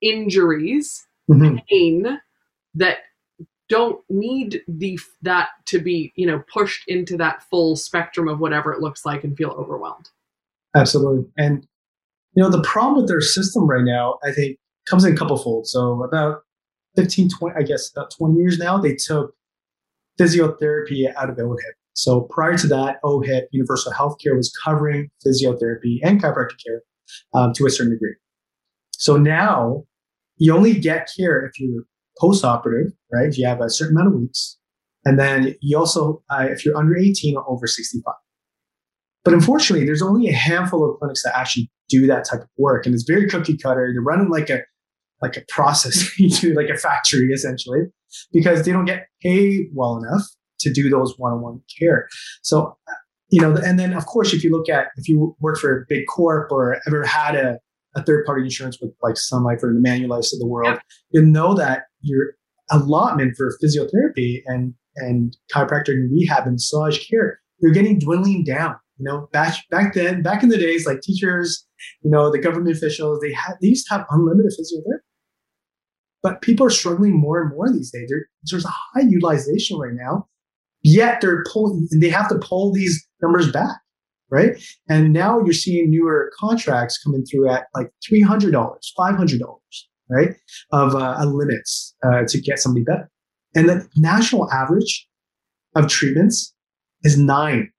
injuries 0.00 1.06
mm-hmm. 1.30 1.56
pain 1.68 2.20
that 2.74 2.98
don't 3.70 4.00
need 4.10 4.62
the 4.68 4.98
that 5.22 5.48
to 5.64 5.78
be 5.78 6.12
you 6.16 6.26
know 6.26 6.42
pushed 6.52 6.86
into 6.88 7.16
that 7.16 7.42
full 7.48 7.74
spectrum 7.76 8.28
of 8.28 8.38
whatever 8.38 8.72
it 8.72 8.80
looks 8.80 9.06
like 9.06 9.24
and 9.24 9.36
feel 9.36 9.50
overwhelmed 9.52 10.10
absolutely 10.76 11.24
and 11.38 11.66
you 12.34 12.42
know 12.42 12.50
the 12.50 12.62
problem 12.62 12.96
with 12.96 13.08
their 13.08 13.22
system 13.22 13.66
right 13.66 13.84
now 13.84 14.18
i 14.22 14.30
think 14.30 14.58
comes 14.90 15.04
in 15.04 15.14
a 15.14 15.16
couple 15.16 15.38
fold. 15.38 15.66
So 15.66 16.02
about 16.02 16.42
15, 16.96 17.30
20, 17.38 17.56
I 17.56 17.62
guess 17.62 17.90
about 17.90 18.10
20 18.10 18.38
years 18.38 18.58
now, 18.58 18.78
they 18.78 18.94
took 18.94 19.34
physiotherapy 20.20 21.14
out 21.14 21.30
of 21.30 21.36
OHIP. 21.36 21.74
So 21.94 22.22
prior 22.22 22.56
to 22.58 22.66
that, 22.68 22.96
OHIP, 23.04 23.44
Universal 23.52 23.92
Healthcare, 23.92 24.36
was 24.36 24.52
covering 24.64 25.10
physiotherapy 25.24 26.00
and 26.02 26.20
chiropractic 26.20 26.62
care 26.64 26.82
um, 27.34 27.52
to 27.54 27.66
a 27.66 27.70
certain 27.70 27.92
degree. 27.92 28.14
So 28.92 29.16
now 29.16 29.84
you 30.36 30.54
only 30.54 30.78
get 30.78 31.10
care 31.16 31.44
if 31.46 31.58
you're 31.60 31.84
post-operative, 32.20 32.92
right? 33.12 33.34
You 33.34 33.46
have 33.46 33.60
a 33.60 33.70
certain 33.70 33.96
amount 33.96 34.14
of 34.14 34.20
weeks. 34.20 34.58
And 35.04 35.18
then 35.18 35.54
you 35.62 35.78
also, 35.78 36.22
uh, 36.30 36.46
if 36.50 36.64
you're 36.64 36.76
under 36.76 36.96
18 36.96 37.36
or 37.36 37.50
over 37.50 37.66
65. 37.66 38.14
But 39.24 39.34
unfortunately, 39.34 39.86
there's 39.86 40.02
only 40.02 40.28
a 40.28 40.32
handful 40.32 40.88
of 40.88 40.98
clinics 40.98 41.22
that 41.24 41.36
actually 41.36 41.70
do 41.88 42.06
that 42.06 42.24
type 42.24 42.40
of 42.40 42.48
work. 42.58 42.86
And 42.86 42.94
it's 42.94 43.04
very 43.04 43.28
cookie 43.28 43.56
cutter. 43.56 43.90
They're 43.92 44.02
running 44.02 44.30
like 44.30 44.50
a 44.50 44.60
like 45.22 45.36
a 45.36 45.42
process, 45.48 46.18
like 46.54 46.70
a 46.70 46.76
factory 46.76 47.28
essentially, 47.28 47.80
because 48.32 48.64
they 48.64 48.72
don't 48.72 48.86
get 48.86 49.06
paid 49.22 49.66
well 49.74 49.98
enough 50.02 50.22
to 50.60 50.72
do 50.72 50.88
those 50.88 51.14
one-on-one 51.18 51.60
care. 51.78 52.08
So, 52.42 52.76
you 53.30 53.40
know, 53.40 53.54
and 53.56 53.78
then 53.78 53.92
of 53.92 54.06
course, 54.06 54.32
if 54.32 54.42
you 54.42 54.50
look 54.50 54.68
at 54.68 54.88
if 54.96 55.08
you 55.08 55.36
work 55.40 55.58
for 55.58 55.82
a 55.82 55.84
big 55.88 56.06
corp 56.08 56.50
or 56.50 56.80
ever 56.86 57.04
had 57.04 57.34
a, 57.34 57.58
a 57.96 58.02
third-party 58.02 58.44
insurance 58.44 58.78
with 58.80 58.92
like 59.02 59.16
Sun 59.16 59.44
Life 59.44 59.62
or 59.62 59.72
the 59.72 59.80
Manulife 59.80 60.32
of 60.32 60.38
the 60.38 60.46
world, 60.46 60.78
you 61.10 61.22
know 61.22 61.54
that 61.54 61.84
your 62.00 62.34
allotment 62.70 63.36
for 63.36 63.56
physiotherapy 63.62 64.42
and 64.46 64.74
and 64.96 65.36
chiropractic 65.54 65.94
and 65.94 66.10
rehab 66.12 66.44
and 66.44 66.52
massage 66.52 66.98
care, 67.08 67.40
they're 67.60 67.72
getting 67.72 67.98
dwindling 67.98 68.44
down. 68.44 68.74
You 68.98 69.04
know, 69.04 69.28
back 69.32 69.54
back 69.70 69.94
then, 69.94 70.22
back 70.22 70.42
in 70.42 70.50
the 70.50 70.58
days, 70.58 70.86
like 70.86 71.00
teachers, 71.00 71.66
you 72.02 72.10
know, 72.10 72.30
the 72.30 72.38
government 72.38 72.76
officials, 72.76 73.20
they 73.20 73.32
had 73.32 73.54
they 73.60 73.68
used 73.68 73.86
to 73.88 73.94
have 73.94 74.06
unlimited 74.10 74.52
physiotherapy. 74.52 75.00
But 76.22 76.42
people 76.42 76.66
are 76.66 76.70
struggling 76.70 77.18
more 77.18 77.40
and 77.40 77.50
more 77.50 77.72
these 77.72 77.90
days. 77.90 78.08
There, 78.10 78.26
there's 78.50 78.66
a 78.66 78.68
high 78.68 79.08
utilization 79.08 79.78
right 79.78 79.94
now, 79.94 80.28
yet 80.82 81.22
they're 81.22 81.44
pulling. 81.50 81.88
They 81.98 82.10
have 82.10 82.28
to 82.28 82.38
pull 82.38 82.74
these 82.74 83.06
numbers 83.22 83.50
back, 83.50 83.76
right? 84.30 84.62
And 84.88 85.12
now 85.12 85.40
you're 85.40 85.52
seeing 85.52 85.90
newer 85.90 86.30
contracts 86.38 87.02
coming 87.02 87.24
through 87.24 87.50
at 87.50 87.66
like 87.74 87.90
$300, 88.10 88.52
$500, 88.52 89.40
right? 90.08 90.30
Of 90.72 90.94
uh, 90.94 91.16
a 91.18 91.26
limits 91.26 91.94
uh, 92.04 92.22
to 92.28 92.40
get 92.40 92.58
somebody 92.58 92.84
better. 92.84 93.10
And 93.54 93.68
the 93.68 93.88
national 93.96 94.50
average 94.52 95.08
of 95.74 95.88
treatments 95.88 96.54
is 97.02 97.18
nine. 97.18 97.70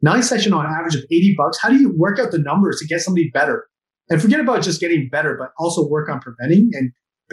Nine 0.00 0.22
session 0.22 0.52
on 0.52 0.66
average 0.66 0.96
of 0.96 1.04
80 1.04 1.36
bucks. 1.38 1.58
How 1.60 1.68
do 1.68 1.76
you 1.76 1.94
work 1.96 2.18
out 2.18 2.32
the 2.32 2.38
numbers 2.38 2.80
to 2.80 2.86
get 2.86 3.00
somebody 3.00 3.30
better? 3.32 3.68
And 4.10 4.20
forget 4.20 4.40
about 4.40 4.62
just 4.62 4.80
getting 4.80 5.08
better, 5.08 5.36
but 5.38 5.52
also 5.58 5.88
work 5.88 6.08
on 6.08 6.20
preventing 6.20 6.70
and 6.74 6.92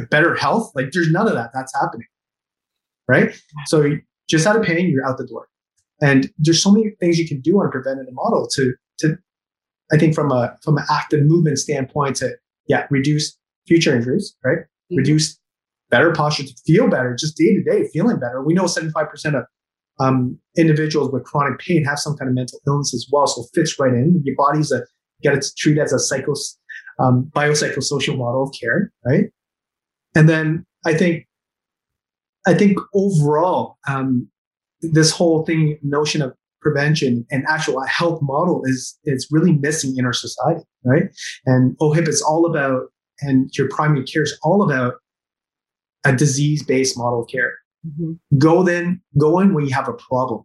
better 0.09 0.35
health. 0.35 0.71
Like 0.75 0.91
there's 0.93 1.11
none 1.11 1.27
of 1.27 1.33
that. 1.33 1.49
That's 1.53 1.73
happening. 1.73 2.07
Right. 3.07 3.35
So 3.65 3.97
just 4.29 4.45
out 4.45 4.55
of 4.55 4.63
pain, 4.63 4.89
you're 4.89 5.05
out 5.05 5.17
the 5.17 5.25
door. 5.25 5.47
And 6.01 6.31
there's 6.37 6.61
so 6.61 6.71
many 6.71 6.91
things 6.99 7.19
you 7.19 7.27
can 7.27 7.41
do 7.41 7.59
on 7.59 7.67
a 7.67 7.69
preventative 7.69 8.13
model 8.13 8.47
to, 8.53 8.73
to, 8.99 9.17
I 9.91 9.97
think 9.97 10.15
from 10.15 10.31
a, 10.31 10.55
from 10.63 10.77
an 10.77 10.85
active 10.89 11.25
movement 11.25 11.59
standpoint 11.59 12.17
to, 12.17 12.31
yeah, 12.67 12.87
reduce 12.89 13.37
future 13.67 13.95
injuries, 13.95 14.35
right? 14.43 14.59
Mm-hmm. 14.59 14.97
Reduce 14.97 15.39
better 15.89 16.11
posture 16.11 16.43
to 16.43 16.53
feel 16.65 16.87
better, 16.87 17.15
just 17.15 17.35
day 17.35 17.55
to 17.55 17.63
day, 17.63 17.87
feeling 17.91 18.19
better. 18.19 18.43
We 18.43 18.53
know 18.53 18.65
75% 18.65 19.37
of 19.37 19.45
um, 19.99 20.39
individuals 20.57 21.11
with 21.11 21.23
chronic 21.23 21.59
pain 21.59 21.83
have 21.83 21.99
some 21.99 22.15
kind 22.15 22.29
of 22.29 22.35
mental 22.35 22.59
illness 22.67 22.93
as 22.93 23.07
well. 23.11 23.27
So 23.27 23.43
it 23.43 23.49
fits 23.53 23.79
right 23.79 23.93
in. 23.93 24.21
Your 24.23 24.35
body's 24.37 24.71
a, 24.71 24.83
you 25.19 25.31
got 25.31 25.41
to 25.41 25.55
treat 25.57 25.77
as 25.77 25.91
a 25.91 25.99
psycho, 25.99 26.33
um, 26.99 27.29
biopsychosocial 27.35 28.17
model 28.17 28.43
of 28.43 28.55
care, 28.59 28.91
right? 29.05 29.25
And 30.15 30.29
then 30.29 30.65
I 30.85 30.93
think, 30.93 31.27
I 32.47 32.53
think 32.53 32.79
overall, 32.93 33.77
um, 33.87 34.29
this 34.81 35.11
whole 35.11 35.45
thing, 35.45 35.77
notion 35.83 36.21
of 36.21 36.33
prevention 36.61 37.25
and 37.31 37.45
actual 37.47 37.81
health 37.85 38.19
model 38.21 38.61
is 38.65 38.97
is 39.05 39.27
really 39.31 39.53
missing 39.53 39.95
in 39.97 40.05
our 40.05 40.13
society, 40.13 40.65
right? 40.83 41.03
And 41.45 41.77
OHIP 41.79 42.07
is 42.07 42.21
all 42.21 42.45
about, 42.45 42.87
and 43.21 43.49
your 43.57 43.69
primary 43.69 44.03
care 44.03 44.23
is 44.23 44.37
all 44.43 44.61
about 44.63 44.95
a 46.05 46.15
disease-based 46.15 46.97
model 46.97 47.23
of 47.23 47.29
care. 47.29 47.53
Mm-hmm. 47.87 48.37
Go 48.37 48.63
then, 48.63 49.01
go 49.17 49.39
in 49.39 49.53
when 49.53 49.65
you 49.65 49.73
have 49.73 49.87
a 49.87 49.93
problem. 49.93 50.43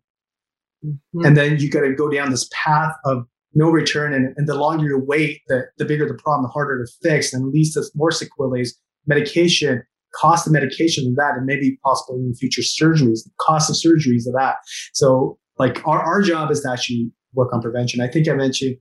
Mm-hmm. 0.85 1.27
And 1.27 1.37
then 1.37 1.59
you 1.59 1.71
got 1.71 1.81
to 1.81 1.95
go 1.95 2.09
down 2.09 2.31
this 2.31 2.49
path 2.53 2.95
of 3.05 3.27
no 3.55 3.71
return. 3.71 4.13
And, 4.13 4.35
and 4.37 4.49
the 4.49 4.55
longer 4.55 4.87
you 4.87 4.99
wait, 4.99 5.43
the, 5.49 5.65
the 5.79 5.85
bigger 5.85 6.07
the 6.07 6.15
problem, 6.15 6.43
the 6.45 6.49
harder 6.49 6.85
to 6.85 6.93
fix, 7.03 7.33
and 7.33 7.53
leads 7.53 7.75
to 7.75 7.83
more 7.95 8.11
sequelae, 8.11 8.65
medication, 9.07 9.83
cost 10.21 10.47
of 10.47 10.53
medication 10.53 11.07
of 11.09 11.17
that, 11.17 11.35
and 11.37 11.47
maybe 11.47 11.79
possibly 11.85 12.21
in 12.21 12.35
future 12.35 12.63
surgeries, 12.63 13.25
the 13.25 13.31
cost 13.41 13.71
of 13.71 13.77
surgeries 13.77 14.27
of 14.27 14.35
that. 14.35 14.57
So 14.93 15.39
like 15.59 15.87
our, 15.87 16.01
our 16.01 16.23
job 16.23 16.51
is 16.51 16.61
to 16.63 16.71
actually 16.71 17.11
work 17.35 17.53
on 17.53 17.61
prevention. 17.61 18.01
I 18.01 18.09
think 18.09 18.29
I 18.29 18.35
mentioned 18.35 18.77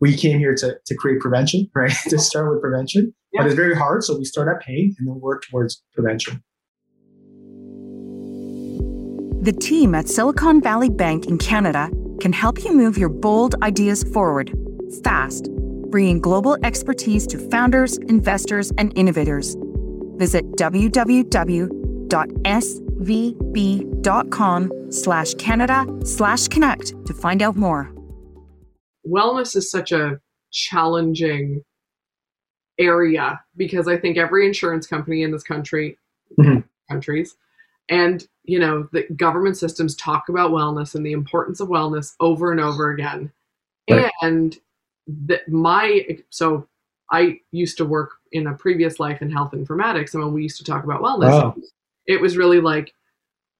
we 0.00 0.16
came 0.16 0.38
here 0.38 0.54
to, 0.56 0.76
to 0.84 0.94
create 0.94 1.20
prevention, 1.20 1.70
right? 1.74 1.94
to 2.08 2.18
start 2.18 2.50
with 2.50 2.60
prevention, 2.60 3.14
yeah. 3.32 3.42
but 3.42 3.46
it's 3.46 3.56
very 3.56 3.76
hard. 3.76 4.04
So 4.04 4.16
we 4.16 4.24
start 4.24 4.48
at 4.48 4.60
pain 4.64 4.94
and 4.98 5.08
then 5.08 5.20
work 5.20 5.44
towards 5.50 5.82
prevention. 5.94 6.42
The 9.42 9.52
team 9.52 9.94
at 9.94 10.08
Silicon 10.08 10.62
Valley 10.62 10.88
Bank 10.88 11.26
in 11.26 11.36
Canada 11.36 11.90
can 12.20 12.32
help 12.32 12.64
you 12.64 12.74
move 12.74 12.96
your 12.96 13.10
bold 13.10 13.54
ideas 13.62 14.02
forward 14.04 14.52
fast, 15.02 15.48
bringing 15.90 16.20
global 16.20 16.56
expertise 16.62 17.26
to 17.26 17.38
founders, 17.50 17.98
investors, 17.98 18.72
and 18.78 18.96
innovators. 18.96 19.56
Visit 20.16 20.44
www.svb.com 20.52 21.32
slash 24.90 25.34
Canada 25.34 25.86
slash 26.04 26.48
connect 26.48 27.06
to 27.06 27.14
find 27.14 27.42
out 27.42 27.56
more. 27.56 27.92
Wellness 29.06 29.54
is 29.56 29.70
such 29.70 29.92
a 29.92 30.20
challenging 30.50 31.62
area 32.78 33.40
because 33.56 33.86
I 33.88 33.96
think 33.96 34.16
every 34.16 34.46
insurance 34.46 34.86
company 34.86 35.22
in 35.22 35.30
this 35.30 35.42
country, 35.42 35.98
mm-hmm. 36.38 36.60
countries, 36.90 37.36
and 37.88 38.26
you 38.44 38.58
know 38.58 38.88
the 38.92 39.06
government 39.16 39.56
systems 39.56 39.94
talk 39.96 40.28
about 40.28 40.50
wellness 40.50 40.94
and 40.94 41.04
the 41.04 41.12
importance 41.12 41.60
of 41.60 41.68
wellness 41.68 42.14
over 42.20 42.50
and 42.50 42.60
over 42.60 42.90
again 42.90 43.30
right. 43.90 44.10
and 44.22 44.58
that 45.06 45.46
my 45.48 46.06
so 46.30 46.66
i 47.10 47.38
used 47.52 47.76
to 47.76 47.84
work 47.84 48.12
in 48.34 48.46
a 48.48 48.54
previous 48.54 49.00
life 49.00 49.22
in 49.22 49.30
health 49.30 49.52
informatics 49.52 50.12
and 50.12 50.22
when 50.22 50.32
we 50.32 50.42
used 50.42 50.58
to 50.58 50.64
talk 50.64 50.84
about 50.84 51.00
wellness 51.00 51.30
wow. 51.30 51.54
it 52.06 52.20
was 52.20 52.36
really 52.36 52.60
like 52.60 52.92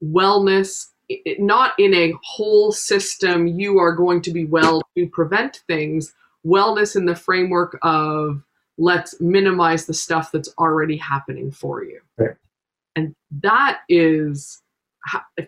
wellness 0.02 0.88
it, 1.08 1.40
not 1.40 1.72
in 1.78 1.94
a 1.94 2.12
whole 2.22 2.72
system 2.72 3.46
you 3.46 3.78
are 3.78 3.92
going 3.92 4.20
to 4.20 4.30
be 4.30 4.44
well 4.44 4.82
to 4.96 5.08
prevent 5.08 5.62
things 5.66 6.12
wellness 6.44 6.96
in 6.96 7.06
the 7.06 7.16
framework 7.16 7.78
of 7.82 8.42
let's 8.76 9.20
minimize 9.20 9.86
the 9.86 9.94
stuff 9.94 10.30
that's 10.32 10.52
already 10.58 10.96
happening 10.96 11.50
for 11.50 11.82
you 11.82 12.00
right. 12.18 12.36
and 12.96 13.14
that 13.30 13.80
is 13.88 14.60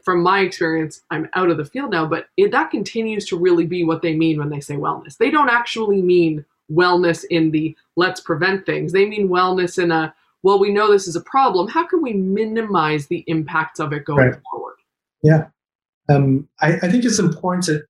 from 0.02 0.22
my 0.22 0.40
experience, 0.40 1.02
I'm 1.10 1.28
out 1.34 1.50
of 1.50 1.56
the 1.56 1.64
field 1.64 1.90
now, 1.90 2.06
but 2.06 2.26
it, 2.36 2.50
that 2.52 2.70
continues 2.70 3.26
to 3.26 3.38
really 3.38 3.64
be 3.64 3.84
what 3.84 4.02
they 4.02 4.14
mean 4.14 4.38
when 4.38 4.50
they 4.50 4.60
say 4.60 4.74
wellness. 4.74 5.16
They 5.16 5.30
don't 5.30 5.48
actually 5.48 6.02
mean 6.02 6.44
wellness 6.70 7.24
in 7.30 7.50
the 7.50 7.76
let's 7.96 8.20
prevent 8.20 8.66
things. 8.66 8.92
They 8.92 9.06
mean 9.06 9.28
wellness 9.28 9.82
in 9.82 9.90
a, 9.90 10.14
well, 10.42 10.58
we 10.58 10.72
know 10.72 10.90
this 10.90 11.08
is 11.08 11.16
a 11.16 11.20
problem. 11.20 11.68
How 11.68 11.86
can 11.86 12.02
we 12.02 12.12
minimize 12.12 13.06
the 13.06 13.24
impacts 13.26 13.80
of 13.80 13.92
it 13.92 14.04
going 14.04 14.30
right. 14.30 14.40
forward? 14.50 14.76
Yeah. 15.22 15.46
Um, 16.08 16.48
I, 16.60 16.74
I 16.74 16.90
think 16.90 17.04
it's 17.04 17.18
important 17.18 17.64
to 17.64 17.82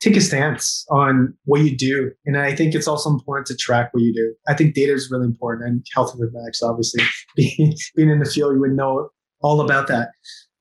take 0.00 0.16
a 0.16 0.20
stance 0.20 0.84
on 0.90 1.34
what 1.44 1.62
you 1.62 1.76
do. 1.76 2.12
And 2.26 2.36
I 2.36 2.54
think 2.54 2.74
it's 2.74 2.86
also 2.86 3.10
important 3.10 3.46
to 3.46 3.56
track 3.56 3.92
what 3.92 4.02
you 4.02 4.12
do. 4.12 4.34
I 4.48 4.54
think 4.54 4.74
data 4.74 4.92
is 4.92 5.10
really 5.10 5.24
important 5.24 5.68
and 5.68 5.86
health 5.94 6.14
informatics, 6.14 6.62
obviously, 6.62 7.02
being, 7.36 7.74
being 7.94 8.10
in 8.10 8.18
the 8.18 8.30
field, 8.30 8.54
you 8.54 8.60
would 8.60 8.72
know 8.72 9.08
all 9.40 9.60
about 9.60 9.88
that. 9.88 10.10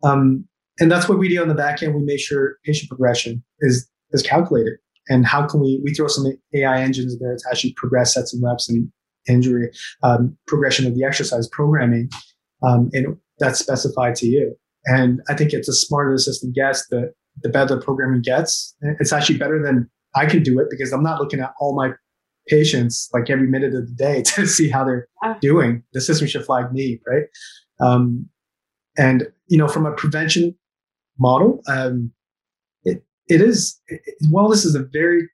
Um, 0.03 0.47
and 0.79 0.91
that's 0.91 1.07
what 1.07 1.17
we 1.17 1.29
do 1.29 1.41
on 1.41 1.47
the 1.47 1.55
back 1.55 1.81
end. 1.81 1.95
We 1.95 2.01
make 2.01 2.19
sure 2.19 2.57
patient 2.65 2.89
progression 2.89 3.43
is 3.61 3.87
is 4.11 4.21
calculated. 4.21 4.73
And 5.09 5.25
how 5.25 5.45
can 5.45 5.59
we 5.59 5.79
we 5.83 5.93
throw 5.93 6.07
some 6.07 6.25
AI 6.53 6.81
engines 6.81 7.13
in 7.13 7.19
there 7.19 7.35
to 7.35 7.43
actually 7.49 7.73
progress 7.73 8.13
sets 8.13 8.33
and 8.33 8.43
reps 8.43 8.69
and 8.69 8.91
injury 9.27 9.71
um, 10.03 10.37
progression 10.47 10.87
of 10.87 10.95
the 10.95 11.03
exercise 11.03 11.47
programming, 11.47 12.09
um, 12.63 12.89
and 12.93 13.17
that's 13.39 13.59
specified 13.59 14.15
to 14.15 14.27
you. 14.27 14.55
And 14.85 15.21
I 15.29 15.33
think 15.33 15.53
it's 15.53 15.67
the 15.67 15.73
smarter 15.73 16.11
the 16.11 16.19
system 16.19 16.51
gets, 16.53 16.87
the 16.87 17.13
the 17.41 17.49
better 17.49 17.75
the 17.75 17.81
programming 17.81 18.21
gets. 18.21 18.75
It's 18.99 19.13
actually 19.13 19.37
better 19.37 19.61
than 19.61 19.89
I 20.15 20.25
can 20.25 20.43
do 20.43 20.59
it 20.59 20.67
because 20.69 20.91
I'm 20.91 21.03
not 21.03 21.19
looking 21.19 21.39
at 21.39 21.53
all 21.59 21.75
my 21.75 21.91
patients 22.47 23.09
like 23.13 23.29
every 23.29 23.47
minute 23.47 23.73
of 23.73 23.87
the 23.87 23.93
day 23.93 24.21
to 24.35 24.45
see 24.47 24.69
how 24.69 24.83
they're 24.83 25.07
doing. 25.41 25.83
The 25.93 26.01
system 26.01 26.27
should 26.27 26.45
flag 26.45 26.71
me, 26.71 26.99
right? 27.07 27.23
Um, 27.79 28.29
and 28.97 29.27
you 29.47 29.57
know, 29.57 29.67
from 29.67 29.85
a 29.85 29.91
prevention 29.91 30.55
model, 31.19 31.61
um, 31.67 32.11
it 33.27 33.41
is 33.41 33.79
it, 33.87 34.01
wellness 34.31 34.65
is 34.65 34.75
a 34.75 34.83
very 34.91 35.27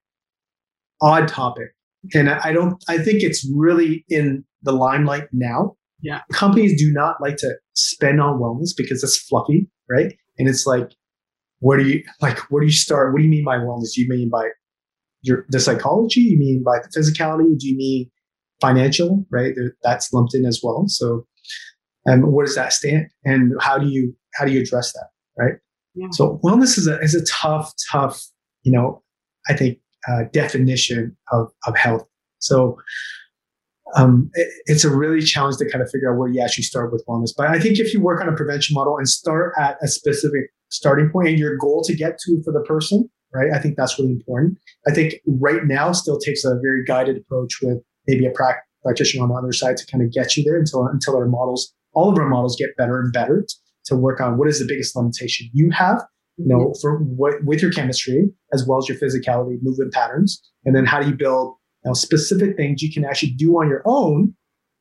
odd 1.02 1.28
topic, 1.28 1.70
and 2.14 2.30
I 2.30 2.52
don't. 2.52 2.84
I 2.88 2.98
think 2.98 3.24
it's 3.24 3.48
really 3.56 4.06
in 4.10 4.44
the 4.64 4.72
limelight 4.72 5.28
now. 5.32 5.76
Yeah, 6.02 6.22
companies 6.34 6.80
do 6.82 6.92
not 6.92 7.18
like 7.22 7.38
to 7.38 7.56
spend 7.74 8.22
on 8.22 8.40
wellness 8.40 8.70
because 8.76 9.04
it's 9.04 9.18
fluffy, 9.18 9.70
right? 9.90 10.14
And 10.38 10.48
it's 10.48 10.66
like, 10.66 10.92
where 11.60 11.78
do 11.78 11.88
you 11.88 12.04
like? 12.22 12.40
Where 12.52 12.62
do 12.62 12.68
you 12.68 12.74
start? 12.74 13.14
What 13.14 13.20
do 13.20 13.24
you 13.24 13.30
mean 13.30 13.46
by 13.46 13.58
wellness? 13.58 13.94
Do 13.96 14.02
you 14.02 14.10
mean 14.10 14.30
by 14.30 14.50
your 15.22 15.46
the 15.50 15.60
psychology? 15.60 16.22
You 16.22 16.38
mean 16.40 16.64
by 16.64 16.80
the 16.80 16.90
physicality? 16.90 17.58
Do 17.58 17.68
you 17.68 17.78
mean 17.78 18.10
financial? 18.60 19.26
Right, 19.30 19.54
that's 19.84 20.12
lumped 20.12 20.34
in 20.34 20.46
as 20.46 20.62
well. 20.64 20.86
So 20.88 21.26
and 22.06 22.32
where 22.32 22.46
does 22.46 22.56
that 22.56 22.74
stand 22.74 23.08
and 23.24 23.54
how 23.60 23.78
do 23.78 23.88
you 23.88 24.16
how 24.34 24.46
do 24.46 24.52
you 24.52 24.62
address 24.62 24.94
that 24.94 25.08
right 25.38 25.56
so 26.12 26.40
wellness 26.44 26.78
is 26.78 26.88
a 26.88 27.00
is 27.00 27.16
a 27.16 27.26
tough 27.26 27.74
tough 27.92 28.22
you 28.64 28.72
know 28.72 29.02
i 29.50 29.54
think 29.54 29.78
uh, 30.08 30.24
definition 30.34 31.16
of 31.32 31.52
of 31.68 31.78
health. 31.78 32.08
So 32.40 32.78
um, 33.96 34.30
it, 34.34 34.48
it's 34.66 34.84
a 34.84 34.90
really 34.90 35.22
challenge 35.22 35.58
to 35.58 35.70
kind 35.70 35.84
of 35.84 35.90
figure 35.92 36.12
out 36.12 36.18
where 36.18 36.30
you 36.30 36.42
actually 36.42 36.64
start 36.64 36.92
with 36.92 37.04
wellness. 37.08 37.32
But 37.36 37.48
i 37.48 37.60
think 37.60 37.80
if 37.80 37.94
you 37.94 38.02
work 38.02 38.22
on 38.22 38.28
a 38.28 38.36
prevention 38.36 38.74
model 38.74 38.98
and 38.98 39.08
start 39.08 39.54
at 39.60 39.78
a 39.82 39.88
specific 39.88 40.50
starting 40.70 41.10
point 41.10 41.28
and 41.28 41.40
your 41.40 41.58
goal 41.58 41.84
to 41.84 41.94
get 41.94 42.18
to 42.18 42.42
for 42.46 42.54
the 42.54 42.62
person 42.62 43.10
right 43.34 43.52
i 43.54 43.60
think 43.60 43.76
that's 43.76 44.00
really 44.00 44.12
important. 44.12 44.58
I 44.88 44.92
think 44.92 45.16
right 45.28 45.66
now 45.66 45.92
still 45.92 46.18
takes 46.18 46.44
a 46.46 46.58
very 46.62 46.84
guided 46.86 47.18
approach 47.18 47.60
with 47.62 47.78
maybe 48.08 48.26
a 48.26 48.32
practitioner 48.84 49.24
on 49.24 49.30
the 49.30 49.36
other 49.36 49.52
side 49.52 49.78
to 49.78 49.86
kind 49.86 50.04
of 50.04 50.12
get 50.12 50.36
you 50.36 50.44
there 50.44 50.58
until 50.58 50.86
until 50.88 51.16
our 51.16 51.28
models 51.28 51.74
all 51.94 52.10
of 52.10 52.18
our 52.18 52.30
models 52.30 52.56
get 52.58 52.76
better 52.78 53.00
and 53.00 53.12
better 53.14 53.46
to 53.86 53.96
work 53.96 54.22
on 54.22 54.38
what 54.38 54.48
is 54.48 54.60
the 54.60 54.66
biggest 54.66 54.96
limitation 54.96 55.50
you 55.54 55.70
have, 55.72 56.02
you 56.38 56.48
know, 56.48 56.68
mm-hmm. 56.68 56.80
for 56.82 56.98
what, 56.98 57.44
with 57.44 57.62
your 57.62 57.72
chemistry 57.72 58.30
as 58.54 58.66
well 58.68 58.78
as 58.78 58.88
your 58.88 58.98
physicality, 58.98 59.58
movement 59.62 59.94
patterns, 59.94 60.42
and 60.66 60.76
then 60.76 60.86
how 60.86 61.00
do 61.00 61.10
you 61.10 61.16
build 61.16 61.56
you 61.84 61.90
know, 61.90 61.94
specific 61.94 62.56
things 62.58 62.82
you 62.82 62.92
can 62.92 63.06
actually 63.06 63.32
do 63.32 63.54
on 63.54 63.68
your 63.68 63.82
own, 63.86 64.34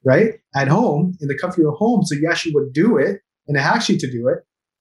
right, 0.04 0.35
at 0.54 0.69
home 0.69 1.16
in 1.21 1.28
the 1.28 1.38
comfort 1.38 1.61
of 1.61 1.64
your 1.64 1.73
home, 1.73 2.04
so 2.04 2.14
you 2.14 2.28
actually 2.30 2.52
would 2.54 2.73
do 2.73 2.97
it 2.97 3.21
and 3.49 3.57
actually 3.57 3.99
to 3.99 4.11
do 4.11 4.28
it 4.28 4.38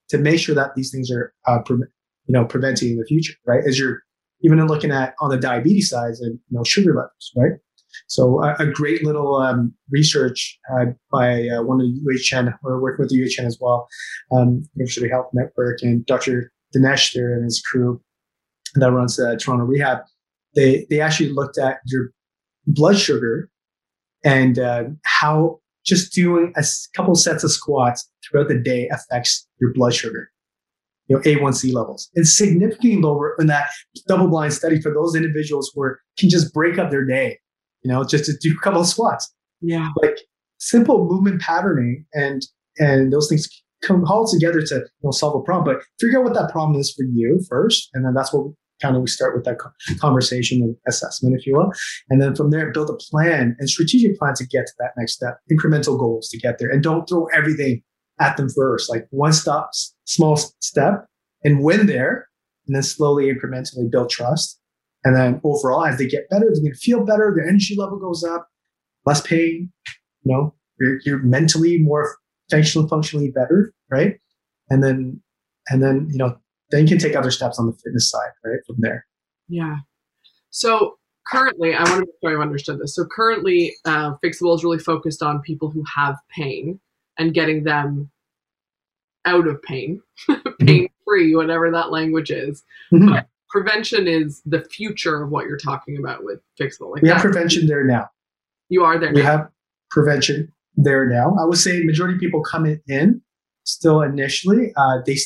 to 0.10 0.18
make 0.18 0.40
sure 0.40 0.56
that 0.56 0.76
these 0.76 0.92
things 0.92 1.10
are, 1.12 1.34
uh, 1.48 1.60
pre- 1.60 1.78
you 1.78 2.34
know, 2.34 2.46
preventing 2.46 2.92
in 2.92 2.98
the 2.98 3.06
future, 3.06 3.34
right? 3.46 3.64
As 3.66 3.80
you're 3.80 4.02
even 4.42 4.66
looking 4.68 4.92
at 4.92 5.16
on 5.20 5.30
the 5.30 5.38
diabetes 5.38 5.90
side 5.90 6.14
and 6.22 6.40
you 6.50 6.58
know 6.58 6.64
sugar 6.64 6.94
levels, 6.94 7.32
right? 7.36 7.54
So 8.08 8.44
a, 8.44 8.56
a 8.60 8.66
great 8.66 9.04
little 9.04 9.36
um, 9.36 9.74
research 9.92 10.58
uh, 10.74 10.86
by 11.12 11.48
uh, 11.48 11.64
one 11.64 11.82
of 11.82 11.88
the 11.88 12.02
UHN, 12.02 12.54
or 12.64 12.82
working 12.82 13.04
with 13.04 13.10
the 13.10 13.22
UHN 13.22 13.46
as 13.46 13.58
well, 13.60 13.88
um, 14.32 14.64
University 14.76 15.10
Health 15.10 15.30
Network, 15.34 15.80
and 15.82 16.06
Dr. 16.06 16.52
Dinesh 16.76 17.14
there 17.14 17.34
and 17.34 17.44
his 17.44 17.62
crew 17.62 18.02
that 18.76 18.92
runs 18.92 19.16
the 19.16 19.38
Toronto 19.38 19.66
Rehab. 19.66 20.00
They 20.56 20.86
they 20.90 21.02
actually 21.02 21.30
looked 21.30 21.58
at 21.58 21.78
your 21.88 22.12
blood 22.68 22.98
sugar 22.98 23.50
and 24.24 24.60
uh, 24.60 24.84
how 25.04 25.60
just 25.86 26.14
doing 26.14 26.54
a 26.56 26.64
couple 26.96 27.16
sets 27.16 27.44
of 27.44 27.52
squats 27.52 28.08
throughout 28.24 28.48
the 28.48 28.60
day 28.60 28.88
affects 28.90 29.48
your 29.60 29.74
blood 29.74 29.94
sugar 29.94 30.30
you 31.10 31.16
know, 31.16 31.22
A1C 31.24 31.74
levels. 31.74 32.10
It's 32.14 32.38
significantly 32.38 33.02
lower 33.02 33.36
in 33.40 33.48
that 33.48 33.70
double 34.08 34.28
blind 34.28 34.54
study 34.54 34.80
for 34.80 34.94
those 34.94 35.16
individuals 35.16 35.72
who 35.74 35.96
can 36.18 36.30
just 36.30 36.54
break 36.54 36.78
up 36.78 36.92
their 36.92 37.04
day, 37.04 37.40
you 37.84 37.92
know, 37.92 38.04
just 38.04 38.26
to 38.26 38.34
do 38.42 38.56
a 38.58 38.64
couple 38.64 38.82
of 38.82 38.88
squats. 38.88 39.34
Yeah. 39.62 39.90
Like 40.02 40.20
simple 40.60 41.06
movement 41.06 41.42
patterning 41.42 42.06
and 42.14 42.42
and 42.78 43.12
those 43.12 43.28
things 43.28 43.48
come 43.84 44.04
all 44.06 44.28
together 44.28 44.62
to 44.62 44.76
you 44.76 44.86
know, 45.04 45.12
solve 45.12 45.36
a 45.36 45.44
problem. 45.44 45.76
But 45.76 45.84
figure 46.00 46.20
out 46.20 46.26
what 46.26 46.34
that 46.34 46.52
problem 46.52 46.80
is 46.80 46.94
for 46.94 47.04
you 47.04 47.42
first, 47.50 47.90
and 47.94 48.06
then 48.06 48.14
that's 48.14 48.34
what 48.34 48.52
kind 48.82 48.96
of 48.96 49.02
we 49.02 49.08
start 49.08 49.36
with 49.36 49.44
that 49.44 49.58
conversation 50.00 50.62
and 50.62 50.76
assessment, 50.88 51.36
if 51.38 51.46
you 51.46 51.54
will, 51.56 51.72
and 52.10 52.22
then 52.22 52.36
from 52.36 52.50
there 52.50 52.72
build 52.72 52.90
a 52.90 52.94
plan 52.94 53.56
and 53.60 53.70
strategic 53.70 54.18
plan 54.18 54.34
to 54.36 54.46
get 54.46 54.66
to 54.66 54.74
that 54.80 54.92
next 54.98 55.14
step, 55.14 55.38
incremental 55.52 55.98
goals 56.00 56.30
to 56.30 56.38
get 56.38 56.60
there, 56.60 56.70
and 56.70 56.82
don't 56.84 57.08
throw 57.08 57.26
everything 57.34 57.82
at 58.20 58.38
them 58.38 58.50
first. 58.50 58.90
Like 58.90 59.08
one 59.12 59.34
stop, 59.34 59.72
small 60.06 60.38
step, 60.38 61.06
and 61.44 61.64
win 61.64 61.88
there, 61.88 62.28
and 62.68 62.76
then 62.76 62.84
slowly, 62.84 63.34
incrementally 63.34 63.90
build 63.90 64.10
trust. 64.10 64.59
And 65.04 65.16
then 65.16 65.40
overall, 65.44 65.86
as 65.86 65.98
they 65.98 66.08
get 66.08 66.30
better, 66.30 66.46
they're 66.46 66.62
going 66.62 66.74
to 66.74 66.80
feel 66.80 67.06
better. 67.06 67.34
Their 67.36 67.48
energy 67.48 67.76
level 67.78 67.98
goes 67.98 68.24
up, 68.24 68.50
less 69.06 69.22
pain. 69.22 69.72
You 70.24 70.34
know, 70.34 70.56
you're, 70.80 71.00
you're 71.06 71.20
mentally 71.20 71.80
more 71.80 72.18
functionally, 72.52 72.90
functionally 72.90 73.32
better, 73.32 73.74
right? 73.90 74.20
And 74.70 74.84
then, 74.84 75.22
and 75.70 75.82
then 75.82 76.08
you 76.12 76.18
know, 76.18 76.38
then 76.72 76.84
you 76.84 76.88
can 76.90 76.98
take 76.98 77.16
other 77.16 77.32
steps 77.32 77.60
on 77.60 77.66
the 77.66 77.74
fitness 77.74 78.10
side, 78.10 78.32
right? 78.44 78.60
From 78.68 78.76
there. 78.80 79.06
Yeah. 79.48 79.78
So 80.50 80.98
currently, 81.28 81.74
I 81.74 81.84
want 81.84 81.94
to 81.94 82.00
make 82.02 82.10
sure 82.22 82.36
I've 82.36 82.46
understood 82.46 82.80
this. 82.80 82.96
So 82.96 83.06
currently, 83.06 83.76
uh, 83.86 84.16
Phyxable 84.22 84.54
is 84.54 84.64
really 84.64 84.80
focused 84.80 85.24
on 85.24 85.42
people 85.42 85.70
who 85.70 85.84
have 85.96 86.16
pain 86.30 86.80
and 87.18 87.34
getting 87.34 87.64
them 87.64 88.10
out 89.26 89.48
of 89.48 89.62
pain, 89.62 90.02
mm-hmm. 90.30 90.66
pain 90.66 90.90
free, 91.06 91.36
whatever 91.36 91.72
that 91.72 91.92
language 91.92 92.32
is. 92.32 92.64
Mm-hmm. 92.94 93.20
Prevention 93.50 94.08
is 94.08 94.42
the 94.46 94.62
future 94.66 95.24
of 95.24 95.32
what 95.32 95.46
you're 95.46 95.58
talking 95.58 95.98
about 95.98 96.24
with 96.24 96.40
Phyxable. 96.58 96.92
Like 96.92 97.02
we 97.02 97.10
have 97.10 97.22
prevention 97.22 97.68
there 97.68 97.84
now. 97.84 98.08
You 98.70 98.84
are 98.84 99.00
there. 99.00 99.12
We 99.14 99.22
now. 99.22 99.32
have 99.32 99.50
prevention 99.90 100.54
there 100.76 101.08
now. 101.08 101.36
I 101.40 101.46
would 101.46 101.58
say 101.58 101.82
majority 101.84 102.16
of 102.16 102.20
people 102.20 102.44
coming 102.44 102.80
in 102.88 103.22
still 103.66 104.02
initially, 104.02 104.72
uh, 104.78 105.00
they 105.06 105.18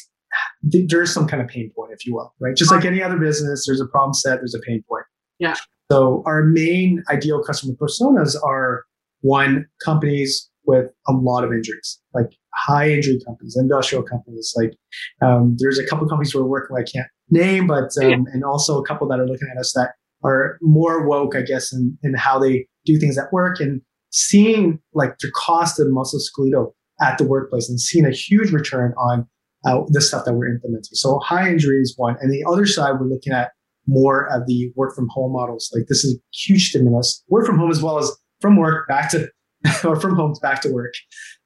there's 0.63 1.13
some 1.13 1.27
kind 1.27 1.42
of 1.42 1.48
pain 1.48 1.72
point, 1.75 1.92
if 1.94 2.06
you 2.06 2.15
will, 2.15 2.34
right? 2.39 2.56
Just 2.56 2.72
like 2.72 2.86
any 2.86 3.03
other 3.03 3.18
business, 3.18 3.65
there's 3.68 3.82
a 3.82 3.86
problem 3.86 4.13
set, 4.13 4.38
there's 4.38 4.56
a 4.56 4.60
pain 4.60 4.84
point. 4.89 5.06
Yeah. 5.38 5.56
So 5.92 6.24
our 6.25 6.44
main 6.44 7.03
ideal 7.12 7.44
customer 7.44 7.74
personas 7.75 8.36
are 8.44 8.86
one 9.22 9.68
companies 9.84 10.50
with 10.65 10.89
a 11.08 11.13
lot 11.13 11.44
of 11.44 11.51
injuries, 11.51 12.00
like 12.13 12.32
high 12.56 12.89
injury 12.89 13.20
companies, 13.27 13.58
industrial 13.60 14.03
companies. 14.03 14.53
Like 14.56 14.74
um, 15.22 15.56
there's 15.60 15.77
a 15.77 15.86
couple 15.86 16.08
companies 16.08 16.34
we're 16.34 16.44
working 16.44 16.74
with 16.74 16.88
I 16.88 16.92
can't 16.92 17.08
name, 17.30 17.68
but 17.68 17.92
um, 18.01 18.10
yeah. 18.10 18.18
and 18.34 18.44
also 18.44 18.82
a 18.82 18.86
couple 18.86 19.08
that 19.08 19.20
are 19.20 19.27
looking 19.27 19.50
at 19.51 19.58
us 19.58 19.74
that 19.74 19.92
are 20.24 20.58
more 20.62 21.08
woke, 21.08 21.36
I 21.36 21.42
guess, 21.42 21.74
in, 21.74 21.98
in 22.03 22.13
how 22.13 22.39
they 22.39 22.68
do 22.86 22.98
things 22.98 23.18
at 23.18 23.32
work 23.32 23.60
and 23.60 23.82
seeing 24.12 24.80
like 24.94 25.18
the 25.20 25.32
cost 25.32 25.80
of 25.80 25.88
musculoskeletal 25.88 26.72
at 27.01 27.18
the 27.18 27.24
workplace 27.24 27.70
and 27.70 27.80
seeing 27.80 28.06
a 28.06 28.12
huge 28.12 28.51
return 28.51 28.94
on 28.98 29.27
uh, 29.65 29.82
the 29.88 30.02
stuff 30.02 30.26
that 30.26 30.34
we're 30.34 30.47
implementing. 30.47 30.93
So 30.93 31.19
high 31.19 31.50
injury 31.50 31.78
is 31.78 31.93
one, 31.97 32.17
and 32.21 32.32
the 32.32 32.43
other 32.47 32.65
side 32.65 33.00
we're 33.00 33.08
looking 33.08 33.34
at 33.34 33.52
more 33.88 34.28
of 34.34 34.45
the 34.47 34.71
work 34.76 34.95
from 34.95 35.08
home 35.10 35.34
models. 35.34 35.69
Like 35.74 35.88
this 35.88 36.04
is 36.04 36.19
huge 36.34 36.69
stimulus, 36.69 37.24
work 37.28 37.45
from 37.45 37.58
home 37.58 37.71
as 37.71 37.82
well 37.82 37.97
as 37.97 38.12
from 38.39 38.58
work 38.58 38.88
back 38.88 39.10
to 39.12 39.30
or 39.84 40.00
from 40.00 40.15
home 40.15 40.36
back 40.41 40.62
to 40.62 40.71
work 40.71 40.93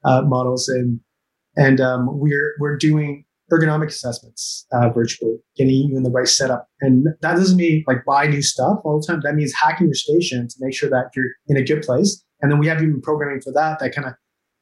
uh, 0.04 0.22
models, 0.22 0.68
and 0.68 1.00
and 1.56 1.80
um, 1.80 2.08
we're 2.18 2.54
we're 2.60 2.76
doing 2.76 3.24
ergonomic 3.52 3.86
assessments 3.86 4.66
uh, 4.72 4.90
virtually, 4.90 5.36
getting 5.56 5.74
you 5.74 5.96
in 5.96 6.02
the 6.02 6.10
right 6.10 6.28
setup. 6.28 6.68
And 6.80 7.06
that 7.22 7.36
doesn't 7.36 7.56
mean 7.56 7.84
like 7.86 8.04
buy 8.06 8.26
new 8.26 8.42
stuff 8.42 8.78
all 8.84 9.00
the 9.00 9.06
time. 9.06 9.20
That 9.24 9.34
means 9.34 9.52
hacking 9.60 9.86
your 9.86 9.94
station 9.94 10.48
to 10.48 10.54
make 10.60 10.74
sure 10.74 10.90
that 10.90 11.10
you're 11.16 11.30
in 11.46 11.56
a 11.56 11.62
good 11.62 11.82
place. 11.82 12.22
And 12.40 12.52
then 12.52 12.58
we 12.58 12.66
have 12.68 12.82
even 12.82 13.00
programming 13.00 13.40
for 13.40 13.52
that 13.52 13.78
that 13.80 13.94
kind 13.94 14.06
of 14.06 14.14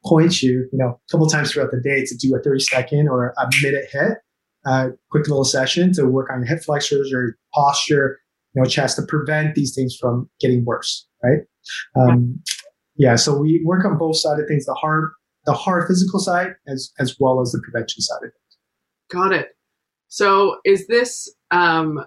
points 0.04 0.42
you, 0.42 0.68
you 0.72 0.78
know, 0.78 0.88
a 0.88 1.10
couple 1.10 1.26
times 1.28 1.52
throughout 1.52 1.70
the 1.70 1.80
day 1.80 2.04
to 2.04 2.16
do 2.16 2.34
a 2.36 2.40
30 2.40 2.60
second 2.60 3.08
or 3.08 3.34
a 3.38 3.48
minute 3.62 3.86
hit, 3.90 4.18
uh, 4.64 4.88
quick 5.10 5.26
little 5.28 5.44
session 5.44 5.92
to 5.94 6.06
work 6.06 6.30
on 6.30 6.40
your 6.40 6.46
hip 6.46 6.62
flexors 6.64 7.12
or 7.12 7.36
posture, 7.54 8.18
you 8.54 8.62
know, 8.62 8.68
chest 8.68 8.96
to 8.96 9.02
prevent 9.02 9.54
these 9.54 9.74
things 9.74 9.96
from 10.00 10.30
getting 10.40 10.64
worse, 10.64 11.06
right? 11.22 11.40
Um, 11.96 12.40
yeah, 12.96 13.16
so 13.16 13.36
we 13.36 13.62
work 13.64 13.84
on 13.84 13.98
both 13.98 14.16
sides 14.16 14.40
of 14.40 14.48
things, 14.48 14.64
the 14.64 14.74
hard, 14.74 15.10
the 15.44 15.52
hard 15.52 15.86
physical 15.86 16.18
side 16.18 16.54
as 16.66 16.90
as 16.98 17.16
well 17.20 17.40
as 17.40 17.52
the 17.52 17.60
prevention 17.62 18.00
side 18.00 18.16
of 18.16 18.32
things. 18.32 18.45
Got 19.10 19.32
it. 19.32 19.56
So 20.08 20.58
is 20.64 20.86
this 20.86 21.32
um 21.50 22.04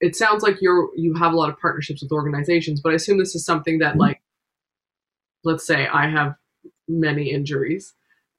it 0.00 0.14
sounds 0.14 0.42
like 0.42 0.60
you're 0.60 0.90
you 0.96 1.14
have 1.14 1.32
a 1.32 1.36
lot 1.36 1.48
of 1.48 1.58
partnerships 1.58 2.02
with 2.02 2.12
organizations, 2.12 2.80
but 2.80 2.92
I 2.92 2.96
assume 2.96 3.18
this 3.18 3.34
is 3.34 3.44
something 3.44 3.78
that 3.78 3.96
like 3.96 4.20
let's 5.44 5.66
say 5.66 5.86
I 5.86 6.08
have 6.08 6.34
many 6.88 7.30
injuries. 7.30 7.94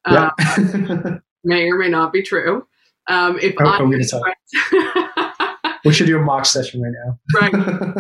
Yeah. 0.10 0.30
Um, 0.58 1.22
may 1.44 1.70
or 1.70 1.78
may 1.78 1.90
not 1.90 2.14
be 2.14 2.22
true. 2.22 2.68
Um, 3.08 3.40
if 3.40 3.56
oh, 3.60 3.66
I'm, 3.66 3.90
we 5.86 5.94
should 5.94 6.08
do 6.08 6.20
a 6.20 6.22
mock 6.22 6.46
session 6.46 6.82
right 6.82 6.94
now. 7.06 7.20
right, 7.40 7.54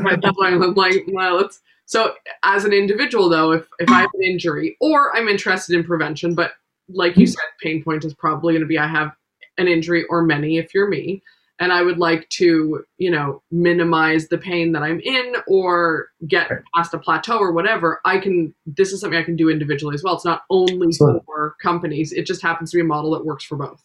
right. 0.04 0.22
That's 0.22 0.38
why 0.38 0.50
I'm 0.50 0.74
like, 0.76 1.06
well, 1.08 1.38
let's. 1.38 1.62
So, 1.86 2.16
as 2.44 2.66
an 2.66 2.74
individual, 2.74 3.30
though, 3.30 3.54
if 3.54 3.66
if 3.80 3.90
I 3.90 4.02
have 4.02 4.10
an 4.14 4.24
injury 4.24 4.76
or 4.82 5.16
I'm 5.16 5.30
interested 5.30 5.78
in 5.78 5.86
prevention, 5.86 6.36
but 6.36 6.52
like 6.90 7.16
you 7.16 7.26
said, 7.26 7.40
pain 7.62 7.82
point 7.82 8.04
is 8.04 8.14
probably 8.14 8.54
going 8.54 8.62
to 8.62 8.68
be 8.68 8.78
I 8.78 8.88
have 8.88 9.14
an 9.58 9.68
injury 9.68 10.06
or 10.10 10.24
many 10.24 10.58
if 10.58 10.74
you're 10.74 10.88
me 10.88 11.22
and 11.60 11.72
I 11.74 11.82
would 11.82 11.98
like 11.98 12.30
to, 12.30 12.84
you 12.98 13.12
know, 13.12 13.42
minimize 13.52 14.28
the 14.28 14.38
pain 14.38 14.74
that 14.74 14.84
I'm 14.84 15.00
in 15.00 15.36
or 15.48 16.10
get 16.28 16.52
past 16.76 16.94
a 16.94 17.00
plateau 17.00 17.40
or 17.40 17.52
whatever, 17.52 18.00
I 18.06 18.20
can, 18.20 18.54
this 18.66 18.92
is 18.92 19.02
something 19.02 19.18
I 19.18 19.24
can 19.24 19.36
do 19.36 19.50
individually 19.50 19.96
as 19.96 20.04
well. 20.04 20.16
It's 20.16 20.26
not 20.26 20.44
only 20.50 20.88
Absolutely. 20.88 21.22
for 21.26 21.56
companies, 21.62 22.12
it 22.12 22.26
just 22.26 22.42
happens 22.42 22.72
to 22.72 22.78
be 22.78 22.82
a 22.82 22.86
model 22.86 23.12
that 23.12 23.26
works 23.26 23.44
for 23.44 23.56
both. 23.56 23.84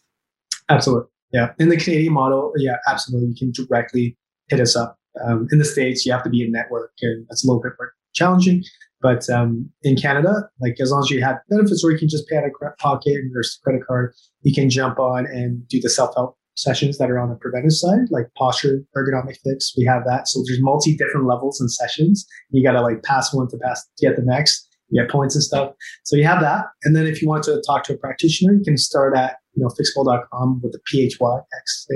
Absolutely. 0.69 1.09
Yeah. 1.31 1.53
In 1.57 1.69
the 1.69 1.77
Canadian 1.77 2.13
model, 2.13 2.53
yeah, 2.57 2.77
absolutely. 2.87 3.29
You 3.29 3.35
can 3.35 3.65
directly 3.65 4.17
hit 4.49 4.59
us 4.59 4.75
up. 4.75 4.99
Um, 5.23 5.47
in 5.51 5.57
the 5.57 5.65
States, 5.65 6.05
you 6.05 6.11
have 6.11 6.23
to 6.23 6.29
be 6.29 6.43
a 6.43 6.49
network 6.49 6.91
and 7.01 7.25
that's 7.29 7.43
a 7.43 7.47
little 7.47 7.61
bit 7.61 7.73
more 7.79 7.93
challenging. 8.13 8.63
But 9.03 9.29
um, 9.29 9.69
in 9.83 9.97
Canada, 9.97 10.49
like 10.61 10.77
as 10.81 10.89
long 10.89 11.01
as 11.01 11.09
you 11.09 11.21
have 11.21 11.35
benefits 11.49 11.83
or 11.83 11.91
you 11.91 11.99
can 11.99 12.07
just 12.07 12.27
pay 12.29 12.37
out 12.37 12.45
of 12.45 12.77
pocket 12.79 13.17
or 13.35 13.43
credit 13.61 13.85
card, 13.85 14.15
you 14.41 14.53
can 14.53 14.69
jump 14.69 14.97
on 14.97 15.25
and 15.25 15.67
do 15.67 15.81
the 15.81 15.89
self 15.89 16.15
help 16.15 16.37
sessions 16.55 16.97
that 16.99 17.11
are 17.11 17.19
on 17.19 17.29
the 17.29 17.35
preventive 17.35 17.73
side, 17.73 18.09
like 18.11 18.27
posture 18.37 18.81
ergonomic 18.95 19.35
fix. 19.43 19.73
We 19.77 19.83
have 19.85 20.03
that. 20.05 20.29
So 20.29 20.41
there's 20.47 20.61
multi 20.61 20.95
different 20.95 21.27
levels 21.27 21.59
and 21.59 21.69
sessions. 21.69 22.25
You 22.51 22.63
got 22.63 22.73
to 22.73 22.81
like 22.81 23.03
pass 23.03 23.33
one 23.33 23.49
to 23.49 23.57
pass 23.57 23.83
to 23.97 24.07
get 24.07 24.15
the 24.15 24.23
next. 24.23 24.69
You 24.89 25.01
get 25.01 25.11
points 25.11 25.35
and 25.35 25.43
stuff. 25.43 25.73
So 26.05 26.15
you 26.15 26.23
have 26.25 26.39
that. 26.39 26.65
And 26.83 26.95
then 26.95 27.05
if 27.05 27.21
you 27.21 27.27
want 27.27 27.43
to 27.43 27.61
talk 27.67 27.83
to 27.85 27.93
a 27.93 27.97
practitioner, 27.97 28.53
you 28.53 28.63
can 28.63 28.77
start 28.77 29.17
at 29.17 29.35
you 29.53 29.63
know 29.63 29.69
phyxable.com 29.69 30.61
with 30.63 30.71
the 30.71 30.79
P-H-Y-X 30.85 31.87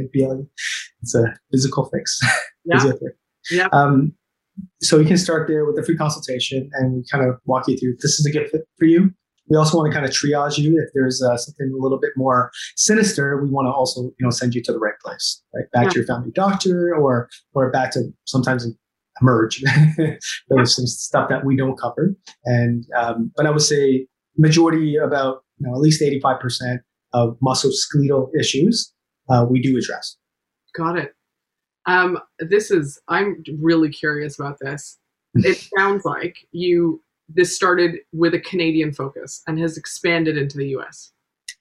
It's 1.01 1.15
a 1.15 1.33
physical 1.51 1.85
fix. 1.85 2.19
Yeah. 2.69 2.83
yeah. 3.49 3.67
Um, 3.71 4.13
so 4.81 4.97
we 4.97 5.05
can 5.05 5.17
start 5.17 5.47
there 5.47 5.65
with 5.65 5.77
a 5.77 5.83
free 5.83 5.97
consultation 5.97 6.69
and 6.73 6.95
we 6.95 7.03
kind 7.11 7.27
of 7.27 7.35
walk 7.45 7.67
you 7.67 7.77
through 7.77 7.95
this 7.99 8.19
is 8.19 8.25
a 8.25 8.31
good 8.31 8.49
fit 8.49 8.61
for 8.77 8.85
you 8.85 9.11
we 9.49 9.57
also 9.57 9.77
want 9.77 9.91
to 9.91 9.93
kind 9.93 10.05
of 10.05 10.11
triage 10.11 10.57
you 10.57 10.81
if 10.81 10.89
there's 10.93 11.21
uh, 11.21 11.37
something 11.37 11.71
a 11.73 11.81
little 11.81 11.99
bit 11.99 12.11
more 12.15 12.51
sinister. 12.75 13.41
We 13.41 13.49
want 13.49 13.67
to 13.67 13.71
also, 13.71 14.01
you 14.01 14.13
know, 14.19 14.29
send 14.29 14.53
you 14.53 14.61
to 14.63 14.71
the 14.71 14.79
right 14.79 14.97
place, 15.03 15.41
right 15.53 15.69
back 15.71 15.83
yeah. 15.83 15.89
to 15.89 15.95
your 15.99 16.05
family 16.05 16.31
doctor, 16.33 16.93
or 16.95 17.29
or 17.53 17.71
back 17.71 17.91
to 17.91 18.09
sometimes 18.25 18.67
emerge. 19.21 19.63
There's 20.49 20.75
some 20.75 20.87
stuff 20.87 21.29
that 21.29 21.45
we 21.45 21.55
don't 21.55 21.79
cover, 21.79 22.13
and 22.45 22.85
um, 22.97 23.31
but 23.35 23.45
I 23.45 23.51
would 23.51 23.61
say 23.61 24.07
majority 24.37 24.97
about 24.97 25.43
you 25.59 25.67
know 25.67 25.73
at 25.73 25.79
least 25.79 26.01
eighty 26.01 26.19
five 26.19 26.39
percent 26.39 26.81
of 27.13 27.37
musculoskeletal 27.41 28.29
issues 28.37 28.93
uh, 29.29 29.45
we 29.49 29.61
do 29.61 29.77
address. 29.77 30.17
Got 30.75 30.97
it. 30.97 31.13
Um, 31.87 32.19
this 32.39 32.69
is 32.69 32.99
I'm 33.07 33.43
really 33.59 33.89
curious 33.89 34.39
about 34.39 34.57
this. 34.59 34.97
It 35.35 35.57
sounds 35.77 36.05
like 36.05 36.37
you 36.51 37.01
this 37.29 37.55
started 37.55 37.99
with 38.13 38.33
a 38.33 38.39
Canadian 38.39 38.93
focus 38.93 39.41
and 39.47 39.59
has 39.59 39.77
expanded 39.77 40.37
into 40.37 40.57
the 40.57 40.67
US. 40.77 41.11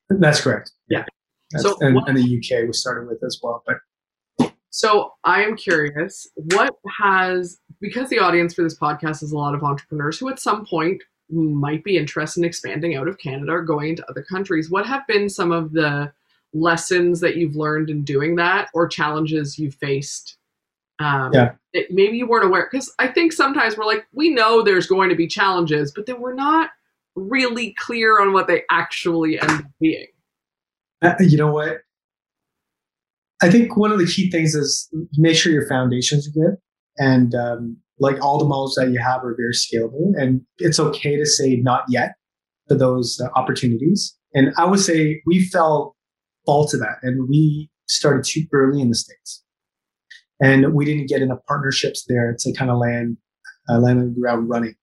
That's 0.08 0.40
correct. 0.40 0.72
Yeah. 0.88 1.04
That's, 1.50 1.64
so 1.64 1.76
and, 1.80 1.98
and, 2.06 2.16
the 2.16 2.22
UK 2.22 2.66
we 2.66 2.72
started 2.72 3.08
with 3.08 3.22
as 3.24 3.40
well. 3.42 3.62
But 3.66 4.52
So 4.70 5.12
I 5.24 5.42
am 5.42 5.56
curious, 5.56 6.28
what 6.54 6.74
has 6.98 7.58
because 7.80 8.08
the 8.08 8.18
audience 8.18 8.54
for 8.54 8.62
this 8.62 8.78
podcast 8.78 9.22
is 9.22 9.32
a 9.32 9.38
lot 9.38 9.54
of 9.54 9.62
entrepreneurs 9.62 10.18
who 10.18 10.28
at 10.28 10.40
some 10.40 10.66
point 10.66 11.02
might 11.30 11.82
be 11.82 11.96
interested 11.96 12.40
in 12.40 12.44
expanding 12.44 12.94
out 12.94 13.08
of 13.08 13.18
Canada 13.18 13.52
or 13.52 13.62
going 13.62 13.90
into 13.90 14.08
other 14.08 14.22
countries. 14.22 14.70
What 14.70 14.86
have 14.86 15.06
been 15.06 15.28
some 15.28 15.52
of 15.52 15.72
the 15.72 16.12
lessons 16.52 17.20
that 17.20 17.36
you've 17.36 17.56
learned 17.56 17.90
in 17.90 18.02
doing 18.04 18.36
that 18.36 18.68
or 18.74 18.86
challenges 18.88 19.58
you 19.58 19.70
faced 19.70 20.38
um, 20.98 21.32
Yeah. 21.34 21.52
that 21.74 21.90
maybe 21.90 22.16
you 22.16 22.26
weren't 22.26 22.46
aware 22.46 22.68
because 22.70 22.92
i 22.98 23.06
think 23.08 23.32
sometimes 23.32 23.76
we're 23.76 23.84
like 23.84 24.06
we 24.12 24.30
know 24.30 24.62
there's 24.62 24.86
going 24.86 25.10
to 25.10 25.14
be 25.16 25.26
challenges 25.26 25.92
but 25.94 26.06
then 26.06 26.20
we're 26.20 26.34
not 26.34 26.70
really 27.14 27.74
clear 27.78 28.20
on 28.20 28.32
what 28.32 28.46
they 28.46 28.62
actually 28.70 29.38
end 29.40 29.50
up 29.50 29.64
being 29.80 30.06
Uh, 31.02 31.14
you 31.20 31.36
know 31.36 31.50
what? 31.52 31.78
I 33.42 33.50
think 33.50 33.76
one 33.76 33.92
of 33.92 33.98
the 33.98 34.06
key 34.06 34.30
things 34.30 34.54
is 34.54 34.88
make 35.18 35.36
sure 35.36 35.52
your 35.52 35.68
foundations 35.68 36.26
are 36.28 36.30
good, 36.30 36.56
and 36.96 37.34
um, 37.34 37.76
like 37.98 38.22
all 38.22 38.38
the 38.38 38.46
models 38.46 38.74
that 38.76 38.90
you 38.90 38.98
have 38.98 39.22
are 39.22 39.36
very 39.36 39.52
scalable. 39.52 40.12
And 40.16 40.40
it's 40.58 40.80
okay 40.80 41.16
to 41.16 41.26
say 41.26 41.56
not 41.56 41.84
yet 41.88 42.14
for 42.68 42.76
those 42.76 43.20
uh, 43.20 43.28
opportunities. 43.38 44.16
And 44.34 44.52
I 44.56 44.64
would 44.64 44.80
say 44.80 45.20
we 45.26 45.44
fell 45.44 45.95
fall 46.46 46.66
to 46.68 46.76
that, 46.78 46.98
and 47.02 47.28
we 47.28 47.68
started 47.88 48.24
too 48.24 48.44
early 48.52 48.80
in 48.80 48.88
the 48.88 48.94
states, 48.94 49.44
and 50.40 50.72
we 50.72 50.84
didn't 50.84 51.08
get 51.08 51.22
enough 51.22 51.40
partnerships 51.46 52.04
there 52.08 52.34
to 52.38 52.52
kind 52.54 52.70
of 52.70 52.78
land 52.78 53.16
uh, 53.68 53.78
land 53.78 54.00
the 54.00 54.20
ground 54.20 54.48
running. 54.48 54.74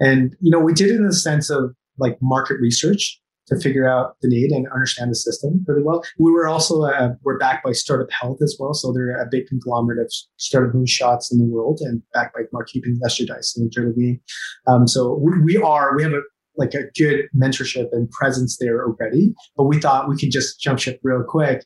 And 0.00 0.36
you 0.40 0.50
know, 0.50 0.60
we 0.60 0.72
did 0.72 0.90
it 0.90 0.96
in 0.96 1.06
the 1.06 1.12
sense 1.12 1.50
of 1.50 1.74
like 1.98 2.16
market 2.22 2.58
research 2.60 3.20
to 3.48 3.58
figure 3.58 3.88
out 3.88 4.16
the 4.20 4.28
need 4.28 4.50
and 4.50 4.68
understand 4.68 5.10
the 5.10 5.14
system 5.14 5.64
pretty 5.64 5.82
well. 5.82 6.04
We 6.18 6.30
were 6.30 6.46
also 6.46 6.82
uh, 6.82 7.14
we're 7.22 7.38
backed 7.38 7.64
by 7.64 7.72
Startup 7.72 8.10
Health 8.10 8.38
as 8.42 8.56
well, 8.58 8.74
so 8.74 8.92
they're 8.92 9.20
a 9.20 9.26
big 9.30 9.46
conglomerate 9.46 9.98
of 9.98 10.12
startup 10.36 10.74
moonshots 10.74 11.32
in 11.32 11.38
the 11.38 11.44
world 11.44 11.80
and 11.80 12.02
backed 12.12 12.34
by 12.34 12.42
Mark 12.52 12.68
Cuban, 12.68 13.00
Esther 13.04 13.24
Dyson, 13.24 13.64
and 13.64 13.72
Joe. 13.72 14.72
Um, 14.72 14.86
so 14.86 15.18
we, 15.20 15.40
we 15.40 15.56
are 15.56 15.96
we 15.96 16.02
have 16.02 16.12
a 16.12 16.20
like 16.58 16.74
a 16.74 16.90
good 16.98 17.26
mentorship 17.36 17.88
and 17.92 18.10
presence 18.10 18.58
there 18.60 18.84
already, 18.84 19.32
but 19.56 19.64
we 19.64 19.80
thought 19.80 20.08
we 20.08 20.16
could 20.16 20.30
just 20.30 20.60
jump 20.60 20.78
ship 20.78 21.00
real 21.02 21.24
quick 21.26 21.64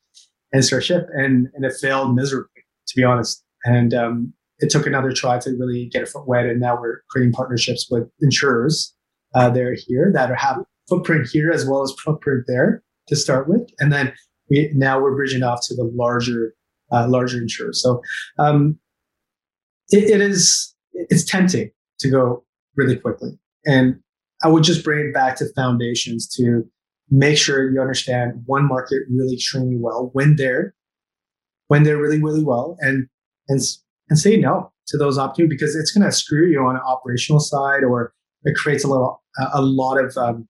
and 0.52 0.64
start 0.64 0.84
ship, 0.84 1.06
and 1.14 1.48
and 1.54 1.64
it 1.64 1.72
failed 1.80 2.14
miserably, 2.14 2.62
to 2.86 2.94
be 2.94 3.02
honest. 3.02 3.42
And 3.64 3.94
um, 3.94 4.34
it 4.58 4.70
took 4.70 4.86
another 4.86 5.12
try 5.12 5.38
to 5.38 5.50
really 5.58 5.88
get 5.92 6.02
a 6.02 6.06
foot 6.06 6.28
wet, 6.28 6.46
and 6.46 6.60
now 6.60 6.78
we're 6.80 7.00
creating 7.10 7.32
partnerships 7.32 7.88
with 7.90 8.08
insurers. 8.20 8.94
Uh, 9.34 9.48
they're 9.48 9.74
here 9.74 10.10
that 10.12 10.30
are, 10.30 10.34
have 10.34 10.58
footprint 10.88 11.28
here 11.32 11.50
as 11.50 11.64
well 11.66 11.82
as 11.82 11.92
footprint 12.04 12.44
there 12.46 12.82
to 13.08 13.16
start 13.16 13.48
with, 13.48 13.68
and 13.78 13.92
then 13.92 14.12
we 14.50 14.70
now 14.74 15.00
we're 15.00 15.16
bridging 15.16 15.42
off 15.42 15.60
to 15.68 15.74
the 15.74 15.90
larger 15.94 16.54
uh, 16.92 17.08
larger 17.08 17.38
insurers. 17.38 17.82
So 17.82 18.02
um, 18.38 18.78
it, 19.88 20.04
it 20.10 20.20
is 20.20 20.74
it's 20.92 21.24
tempting 21.24 21.70
to 22.00 22.10
go 22.10 22.44
really 22.76 22.96
quickly, 22.96 23.30
and 23.64 24.01
I 24.42 24.48
would 24.48 24.64
just 24.64 24.84
bring 24.84 25.06
it 25.06 25.14
back 25.14 25.36
to 25.36 25.52
foundations 25.54 26.28
to 26.36 26.64
make 27.10 27.36
sure 27.36 27.70
you 27.70 27.80
understand 27.80 28.42
one 28.46 28.66
market 28.66 29.02
really 29.10 29.34
extremely 29.34 29.76
well 29.78 30.10
when 30.12 30.36
they're 30.36 30.74
when 31.68 31.84
they're 31.84 32.00
really 32.00 32.22
really 32.22 32.44
well, 32.44 32.76
and 32.80 33.08
and 33.48 33.60
and 34.08 34.18
say 34.18 34.36
no 34.36 34.72
to 34.88 34.98
those 34.98 35.18
opportunities 35.18 35.58
because 35.58 35.76
it's 35.76 35.92
going 35.92 36.04
to 36.04 36.12
screw 36.12 36.46
you 36.46 36.60
on 36.60 36.76
an 36.76 36.82
operational 36.82 37.40
side 37.40 37.84
or 37.84 38.12
it 38.44 38.56
creates 38.56 38.84
a 38.84 38.88
little 38.88 39.22
a, 39.54 39.62
lot 39.62 40.02
of 40.02 40.16
um, 40.16 40.48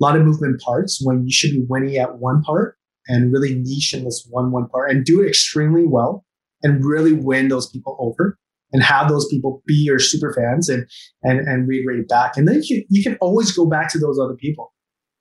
lot 0.00 0.16
of 0.16 0.22
movement 0.22 0.60
parts 0.60 1.00
when 1.02 1.24
you 1.24 1.32
should 1.32 1.50
be 1.50 1.64
winning 1.68 1.96
at 1.96 2.18
one 2.18 2.42
part 2.42 2.76
and 3.08 3.32
really 3.32 3.54
niche 3.54 3.94
in 3.94 4.04
this 4.04 4.26
one 4.30 4.50
one 4.50 4.68
part 4.68 4.90
and 4.90 5.04
do 5.04 5.22
it 5.22 5.28
extremely 5.28 5.86
well 5.86 6.24
and 6.62 6.84
really 6.84 7.12
win 7.12 7.48
those 7.48 7.68
people 7.68 7.96
over 7.98 8.38
and 8.72 8.82
have 8.82 9.08
those 9.08 9.26
people 9.28 9.62
be 9.66 9.74
your 9.74 9.98
super 9.98 10.32
fans 10.32 10.68
and 10.68 10.86
and 11.22 11.40
and 11.40 11.68
reiterate 11.68 12.08
back. 12.08 12.36
And 12.36 12.48
then 12.48 12.62
you, 12.64 12.84
you 12.88 13.02
can 13.02 13.16
always 13.20 13.52
go 13.52 13.66
back 13.66 13.90
to 13.92 13.98
those 13.98 14.18
other 14.18 14.34
people. 14.34 14.72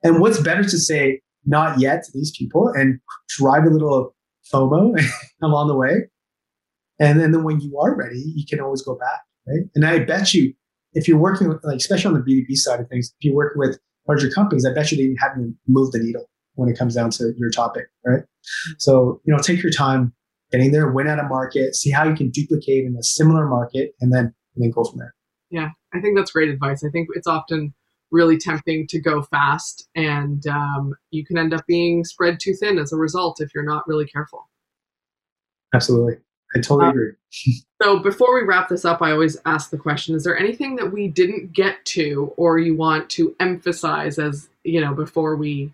And 0.04 0.20
what's 0.20 0.40
better 0.40 0.64
to 0.64 0.78
say 0.78 1.22
not 1.46 1.80
yet 1.80 2.04
to 2.04 2.12
these 2.14 2.32
people 2.38 2.72
and 2.76 3.00
drive 3.30 3.64
a 3.64 3.70
little 3.70 4.16
FOMO 4.54 5.00
along 5.42 5.68
the 5.68 5.76
way? 5.76 6.08
And 7.00 7.20
then, 7.20 7.32
then 7.32 7.44
when 7.44 7.60
you 7.60 7.80
are 7.80 7.96
ready 7.96 8.22
you 8.36 8.46
can 8.48 8.60
always 8.60 8.84
go 8.84 8.96
back 8.96 9.22
right? 9.48 9.62
And 9.76 9.86
I 9.86 10.00
bet 10.00 10.34
you 10.34 10.54
if 10.94 11.08
you're 11.08 11.18
working 11.18 11.48
with 11.48 11.64
like 11.64 11.78
especially 11.78 12.14
on 12.14 12.14
the 12.14 12.20
B2B 12.20 12.56
side 12.56 12.80
of 12.80 12.88
things 12.90 13.14
if 13.20 13.26
you're 13.26 13.36
working 13.36 13.60
with 13.60 13.80
larger 14.08 14.30
companies, 14.30 14.66
I 14.66 14.74
bet 14.74 14.92
you 14.92 14.98
they 14.98 15.16
haven't 15.20 15.56
moved 15.68 15.94
the 15.94 16.00
needle 16.00 16.26
when 16.56 16.70
it 16.70 16.78
comes 16.78 16.96
down 16.96 17.12
to 17.12 17.34
your 17.38 17.50
topic, 17.50 17.86
right? 18.06 18.22
Mm-hmm. 18.22 18.72
So, 18.80 19.22
you 19.26 19.34
know, 19.34 19.40
take 19.40 19.64
your 19.64 19.72
time 19.72 20.14
getting 20.52 20.72
there, 20.72 20.92
win 20.92 21.08
at 21.08 21.20
a 21.20 21.24
market, 21.24 21.76
see 21.76 21.90
how 21.92 22.04
you 22.04 22.16
can 22.16 22.30
duplicate 22.30 22.86
in 22.86 22.96
a 22.98 23.04
similar 23.04 23.48
market, 23.48 23.94
and 24.02 24.14
then 24.14 24.26
and 24.56 24.64
then 24.64 24.72
go 24.72 24.84
from 24.84 25.00
there. 25.00 25.14
yeah 25.50 25.70
i 25.94 26.00
think 26.02 26.18
that's 26.18 26.32
great 26.32 26.50
advice 26.50 26.84
i 26.84 26.90
think 26.90 27.08
it's 27.16 27.28
often 27.28 27.74
really 28.12 28.38
tempting 28.38 28.86
to 28.88 29.00
go 29.00 29.22
fast 29.22 29.88
and 29.96 30.46
um, 30.48 30.94
you 31.12 31.26
can 31.26 31.38
end 31.38 31.54
up 31.54 31.66
being 31.68 32.04
spread 32.04 32.38
too 32.42 32.54
thin 32.54 32.78
as 32.78 32.92
a 32.92 32.98
result 32.98 33.40
if 33.40 33.54
you're 33.56 33.64
not 33.64 33.88
really 33.88 34.06
careful 34.06 34.50
Absolutely. 35.74 36.16
I 36.56 36.60
totally 36.60 36.88
Uh, 36.88 36.90
agree. 36.92 37.12
So 37.82 37.98
before 37.98 38.36
we 38.36 38.42
wrap 38.44 38.70
this 38.70 38.86
up, 38.86 39.02
I 39.02 39.12
always 39.12 39.38
ask 39.46 39.72
the 39.72 39.78
question: 39.78 40.14
Is 40.16 40.24
there 40.24 40.38
anything 40.38 40.76
that 40.76 40.92
we 40.92 41.08
didn't 41.08 41.52
get 41.54 41.84
to, 41.86 42.32
or 42.38 42.60
you 42.60 42.76
want 42.76 43.10
to 43.12 43.36
emphasize 43.40 44.20
as 44.20 44.50
you 44.64 44.80
know 44.82 44.94
before 44.94 45.36
we, 45.36 45.72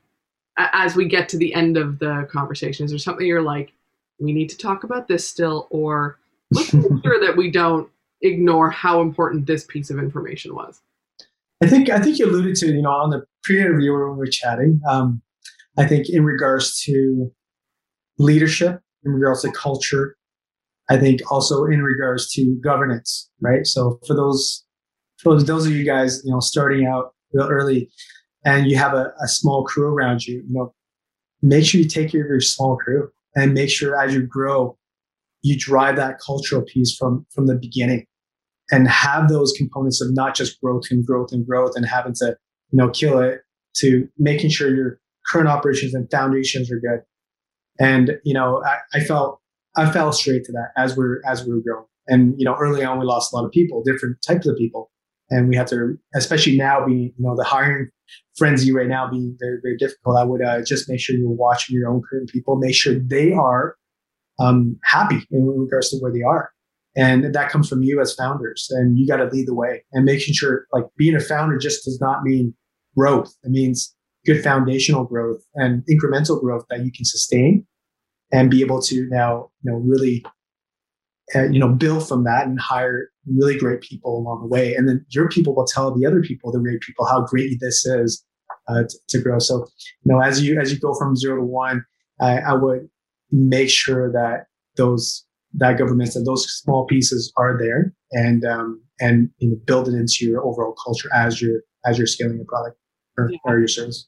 as 0.58 0.96
we 0.96 1.06
get 1.06 1.28
to 1.30 1.38
the 1.38 1.54
end 1.54 1.76
of 1.76 2.00
the 2.00 2.26
conversation? 2.32 2.86
Is 2.86 2.92
there 2.92 2.98
something 3.00 3.28
you're 3.28 3.42
like, 3.42 3.74
we 4.20 4.34
need 4.34 4.50
to 4.50 4.58
talk 4.58 4.84
about 4.84 5.08
this 5.08 5.28
still, 5.28 5.68
or 5.70 6.20
let's 6.52 6.74
make 6.74 6.86
sure 7.04 7.20
that 7.26 7.36
we 7.38 7.52
don't 7.52 7.90
ignore 8.22 8.70
how 8.70 9.02
important 9.02 9.46
this 9.46 9.64
piece 9.64 9.90
of 9.90 10.00
information 10.00 10.56
was? 10.56 10.82
I 11.64 11.68
think 11.68 11.90
I 11.90 12.00
think 12.00 12.20
you 12.20 12.28
alluded 12.28 12.56
to, 12.58 12.68
you 12.68 12.82
know, 12.82 12.92
on 12.92 13.10
the 13.10 13.26
pre-interview 13.44 13.92
when 13.94 14.12
we 14.12 14.18
were 14.18 14.28
chatting. 14.28 14.80
Um, 14.88 15.22
I 15.78 15.86
think 15.86 16.10
in 16.10 16.24
regards 16.24 16.82
to 16.84 17.32
leadership, 18.20 18.82
in 19.04 19.12
regards 19.12 19.42
to 19.44 19.52
culture, 19.52 20.18
I 20.90 20.98
think 20.98 21.22
also 21.32 21.66
in 21.66 21.82
regards 21.82 22.32
to 22.34 22.60
governance, 22.64 23.30
right? 23.42 23.66
So 23.66 24.00
for 24.08 24.16
those 24.16 24.64
for 25.18 25.42
those 25.42 25.66
of 25.66 25.74
you 25.74 25.84
guys, 25.84 26.22
you 26.24 26.32
know, 26.32 26.40
starting 26.40 26.86
out 26.86 27.14
real 27.34 27.48
early 27.48 27.90
and 28.46 28.68
you 28.68 28.78
have 28.78 28.94
a, 28.94 29.14
a 29.22 29.28
small 29.28 29.64
crew 29.66 29.88
around 29.88 30.26
you, 30.26 30.36
you 30.48 30.54
know, 30.54 30.74
make 31.42 31.66
sure 31.66 31.82
you 31.82 31.88
take 31.88 32.12
care 32.12 32.22
of 32.22 32.28
your 32.28 32.40
small 32.40 32.78
crew 32.78 33.10
and 33.38 33.54
make 33.54 33.70
sure 33.70 33.96
as 33.96 34.14
you 34.14 34.24
grow, 34.24 34.78
you 35.44 35.58
drive 35.58 35.96
that 35.96 36.20
cultural 36.20 36.64
piece 36.64 36.94
from 36.98 37.26
from 37.34 37.46
the 37.46 37.56
beginning 37.56 38.06
and 38.72 38.90
have 38.90 39.30
those 39.30 39.54
components 39.56 40.02
of 40.02 40.14
not 40.14 40.36
just 40.36 40.60
growth 40.60 40.86
and 40.92 41.06
growth 41.06 41.32
and 41.32 41.48
growth 41.48 41.74
and 41.76 41.86
having 41.86 42.14
to, 42.16 42.36
you 42.72 42.78
know, 42.78 42.90
kill 42.90 43.20
it 43.20 43.42
to 43.78 44.10
making 44.18 44.50
sure 44.50 44.76
your 44.76 45.00
current 45.32 45.48
operations 45.48 45.94
and 45.94 46.10
foundations 46.12 46.70
are 46.72 46.80
good. 46.80 47.02
And, 47.80 48.18
you 48.26 48.34
know, 48.34 48.62
I, 48.66 48.80
I 48.96 49.00
felt 49.02 49.40
I 49.78 49.90
fell 49.92 50.12
straight 50.12 50.44
to 50.46 50.52
that 50.54 50.72
as 50.76 50.98
we're 50.98 51.22
as 51.26 51.46
we 51.46 51.54
were 51.54 51.62
growing. 51.62 51.86
And 52.08 52.34
you 52.38 52.46
know, 52.46 52.56
early 52.60 52.84
on 52.84 53.00
we 53.00 53.06
lost 53.06 53.32
a 53.32 53.36
lot 53.36 53.46
of 53.46 53.52
people, 53.52 53.84
different 53.84 54.18
types 54.28 54.48
of 54.48 54.58
people. 54.58 54.92
And 55.30 55.50
we 55.50 55.56
had 55.56 55.68
to, 55.68 55.98
especially 56.16 56.58
now 56.58 56.86
being, 56.86 57.14
you 57.18 57.26
know, 57.26 57.36
the 57.36 57.44
hiring 57.44 57.90
frenzy 58.38 58.72
right 58.72 58.88
now 58.88 59.10
being 59.10 59.36
very, 59.40 59.60
very 59.62 59.78
difficult. 59.78 60.18
I 60.18 60.24
would 60.24 60.42
uh, 60.42 60.64
just 60.64 60.90
make 60.90 61.00
sure 61.00 61.16
you're 61.16 61.30
watching 61.30 61.76
your 61.76 61.90
own 61.90 62.02
current 62.10 62.30
people, 62.30 62.56
make 62.56 62.76
sure 62.76 62.96
they 63.00 63.34
are 63.34 63.76
um, 64.40 64.78
happy 64.84 65.26
in 65.32 65.46
regards 65.46 65.90
to 65.90 65.98
where 65.98 66.12
they 66.12 66.22
are. 66.22 66.52
And 66.96 67.34
that 67.36 67.52
comes 67.52 67.70
from 67.70 67.84
you 67.84 68.02
as 68.02 68.16
founders, 68.16 68.68
and 68.72 68.98
you 68.98 69.08
got 69.08 69.18
to 69.18 69.26
lead 69.26 69.48
the 69.48 69.54
way. 69.54 69.84
And 69.94 70.04
making 70.04 70.34
sure, 70.34 70.66
like, 70.74 70.86
being 70.98 71.16
a 71.16 71.20
founder 71.20 71.58
just 71.58 71.86
does 71.86 72.00
not 72.02 72.24
mean 72.24 72.56
growth. 72.98 73.32
It 73.44 73.52
means 73.52 73.96
good 74.26 74.44
foundational 74.44 75.06
growth 75.06 75.42
and 75.56 75.84
incremental 75.90 76.42
growth 76.42 76.66
that 76.70 76.84
you 76.84 76.92
can 76.92 77.06
sustain 77.06 77.68
and 78.34 78.50
be 78.50 78.62
able 78.62 78.82
to 78.82 79.08
now, 79.12 79.52
you 79.62 79.72
know, 79.72 79.78
really, 79.78 80.26
uh, 81.36 81.44
you 81.50 81.60
know, 81.60 81.70
build 81.70 82.08
from 82.08 82.24
that 82.24 82.48
and 82.48 82.60
hire 82.60 83.10
really 83.26 83.58
great 83.58 83.82
people 83.82 84.18
along 84.18 84.42
the 84.42 84.48
way. 84.48 84.74
And 84.76 84.88
then 84.88 85.06
your 85.10 85.28
people 85.30 85.54
will 85.56 85.66
tell 85.66 85.94
the 85.94 86.06
other 86.06 86.22
people, 86.22 86.52
the 86.52 86.60
great 86.60 86.82
people, 86.82 87.06
how 87.06 87.26
great 87.26 87.58
this 87.60 87.86
is 87.86 88.24
uh, 88.70 88.84
to, 88.84 88.98
to 89.10 89.22
grow. 89.22 89.40
So, 89.40 89.68
you 90.04 90.14
know, 90.14 90.20
as 90.22 90.42
you 90.42 90.60
as 90.60 90.72
you 90.72 90.80
go 90.80 90.94
from 90.94 91.16
zero 91.16 91.38
to 91.38 91.44
one, 91.44 91.86
I, 92.22 92.40
I 92.40 92.54
would 92.54 92.88
make 93.32 93.70
sure 93.70 94.12
that 94.12 94.46
those 94.78 95.26
that 95.54 95.78
governments 95.78 96.16
and 96.16 96.26
those 96.26 96.50
small 96.50 96.86
pieces 96.86 97.32
are 97.38 97.58
there 97.58 97.94
and 98.12 98.46
um, 98.46 98.82
and 99.00 99.30
you 99.40 99.50
know, 99.50 99.58
build 99.66 99.88
it 99.88 99.94
into 99.96 100.26
your 100.26 100.46
overall 100.46 100.76
culture 100.84 101.10
as 101.14 101.42
you're 101.42 101.62
as 101.86 101.98
you're 101.98 102.08
scaling 102.08 102.38
your 102.38 102.46
product 102.46 102.78
or, 103.18 103.30
Yeah. 103.32 103.38
or 103.46 103.60
your 103.60 103.68
service. 103.68 104.08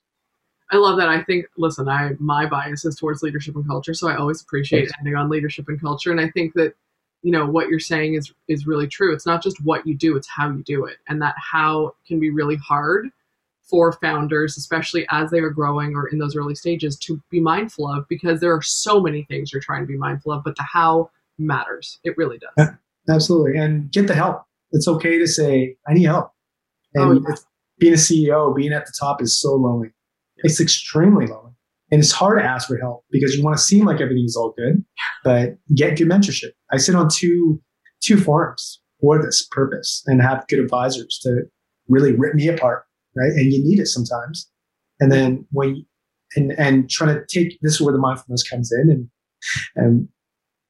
I 0.72 0.78
love 0.78 0.98
that. 0.98 1.10
I 1.10 1.24
think, 1.24 1.48
listen, 1.58 1.88
I 1.90 2.12
my 2.20 2.46
bias 2.46 2.86
is 2.86 2.96
towards 2.96 3.24
leadership 3.24 3.56
and 3.56 3.68
culture, 3.68 3.94
so 3.94 4.08
I 4.08 4.16
always 4.16 4.42
appreciate 4.42 4.82
Thanks. 4.82 4.94
ending 5.00 5.16
on 5.16 5.30
leadership 5.30 5.66
and 5.68 5.82
culture. 5.82 6.12
And 6.12 6.22
I 6.22 6.30
think 6.30 6.54
that 6.54 6.76
you 7.22 7.32
know 7.32 7.46
what 7.46 7.70
you're 7.70 7.80
saying 7.80 8.14
is 8.16 8.32
is 8.48 8.68
really 8.68 8.88
true. 8.88 9.14
It's 9.14 9.26
not 9.26 9.44
just 9.44 9.64
what 9.64 9.86
you 9.86 9.96
do; 9.96 10.16
it's 10.16 10.28
how 10.28 10.50
you 10.50 10.64
do 10.64 10.86
it, 10.86 10.98
and 11.08 11.22
that 11.22 11.36
how 11.38 11.94
can 12.08 12.20
be 12.20 12.30
really 12.30 12.58
hard 12.58 13.10
for 13.62 13.94
founders, 13.94 14.58
especially 14.58 15.06
as 15.12 15.30
they 15.30 15.40
are 15.40 15.52
growing 15.52 15.96
or 15.96 16.08
in 16.08 16.18
those 16.18 16.36
early 16.36 16.56
stages, 16.56 16.98
to 16.98 17.22
be 17.30 17.40
mindful 17.40 17.88
of 17.88 18.08
because 18.08 18.40
there 18.40 18.54
are 18.54 18.64
so 18.64 19.00
many 19.00 19.24
things 19.24 19.52
you're 19.52 19.62
trying 19.62 19.84
to 19.84 19.88
be 19.88 19.98
mindful 19.98 20.32
of. 20.32 20.44
But 20.44 20.56
the 20.56 20.64
how 20.64 21.12
matters. 21.40 22.00
It 22.04 22.18
really 22.18 22.38
does. 22.38 22.52
Yeah, 22.58 22.76
absolutely. 23.14 23.58
And 23.58 23.92
get 23.92 24.08
the 24.08 24.14
help. 24.14 24.44
It's 24.72 24.88
okay 24.88 25.18
to 25.18 25.28
say, 25.28 25.78
I 25.88 25.94
need 25.94 26.04
help. 26.04 26.32
Oh, 26.98 27.12
And 27.12 27.26
yeah. 27.28 27.36
being 27.80 27.94
a 27.94 27.98
CEO, 27.98 28.56
being 28.56 28.74
at 28.74 28.86
the 28.86 28.94
top 29.00 29.22
is 29.22 29.40
so 29.40 29.56
lonely. 29.56 29.92
It's 30.38 30.62
extremely 30.62 31.28
lonely. 31.28 31.49
And 31.92 32.02
it's 32.02 32.12
hard 32.12 32.40
to 32.40 32.46
ask 32.46 32.68
for 32.68 32.78
help 32.78 33.04
because 33.10 33.36
you 33.36 33.44
want 33.44 33.58
to 33.58 33.64
seem 33.64 33.86
like 33.86 34.00
everything's 34.00 34.36
all 34.36 34.54
good, 34.58 34.84
but 35.24 35.56
get 35.76 35.98
good 35.98 36.08
mentorship. 36.08 36.52
I 36.72 36.78
sit 36.78 36.96
on 36.96 37.10
two 37.10 37.62
two 38.02 38.18
forums 38.18 38.82
for 39.02 39.22
this 39.22 39.48
purpose 39.52 40.04
and 40.06 40.22
have 40.22 40.48
good 40.48 40.60
advisors 40.60 41.20
to 41.24 41.42
really 41.88 42.14
rip 42.14 42.36
me 42.36 42.48
apart, 42.48 42.86
right? 43.16 43.32
And 43.32 43.52
you 43.52 43.64
need 43.64 43.80
it 43.80 43.88
sometimes. 43.88 44.50
And 45.00 45.12
then 45.12 45.46
when 45.52 45.86
and 46.36 46.52
and 46.60 46.90
trying 46.90 47.16
to 47.16 47.26
take 47.28 47.58
this 47.62 47.76
is 47.76 47.82
where 47.82 47.94
the 47.94 48.00
mindfulness 48.00 48.48
comes 48.48 48.72
in 48.72 48.90
and 48.90 49.10
and 49.76 50.08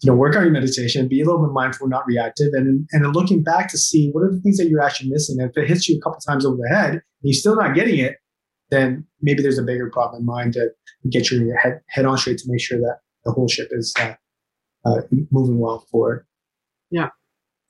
you 0.01 0.10
know 0.10 0.15
work 0.15 0.36
on 0.36 0.43
your 0.43 0.51
meditation, 0.51 1.08
be 1.08 1.21
a 1.21 1.25
little 1.25 1.45
bit 1.45 1.51
mindful, 1.51 1.88
not 1.88 2.05
reactive, 2.08 2.53
and 2.53 2.88
and 2.91 3.03
then 3.03 3.12
looking 3.12 3.43
back 3.43 3.69
to 3.71 3.77
see 3.77 4.10
what 4.12 4.21
are 4.21 4.32
the 4.32 4.39
things 4.41 4.58
that 4.58 4.69
you're 4.69 4.82
actually 4.82 5.10
missing. 5.10 5.39
And 5.39 5.49
if 5.49 5.58
it 5.58 5.67
hits 5.67 5.89
you 5.89 5.97
a 5.97 6.01
couple 6.01 6.19
times 6.19 6.45
over 6.45 6.58
the 6.58 6.69
head 6.69 6.91
and 6.91 7.01
you're 7.23 7.34
still 7.34 7.55
not 7.55 7.75
getting 7.75 7.99
it, 7.99 8.17
then 8.71 9.05
maybe 9.21 9.41
there's 9.41 9.58
a 9.58 9.63
bigger 9.63 9.89
problem 9.89 10.21
in 10.21 10.25
mind 10.25 10.53
to 10.53 10.69
get 11.10 11.32
your 11.32 11.58
head 11.58 11.82
head 11.88 12.05
on 12.05 12.17
straight 12.17 12.38
to 12.39 12.51
make 12.51 12.62
sure 12.62 12.79
that 12.79 12.99
the 13.25 13.32
whole 13.32 13.47
ship 13.47 13.69
is 13.71 13.93
uh, 13.99 14.13
uh, 14.86 15.01
moving 15.32 15.60
well 15.60 15.86
forward. 15.91 16.25
Yeah, 16.91 17.10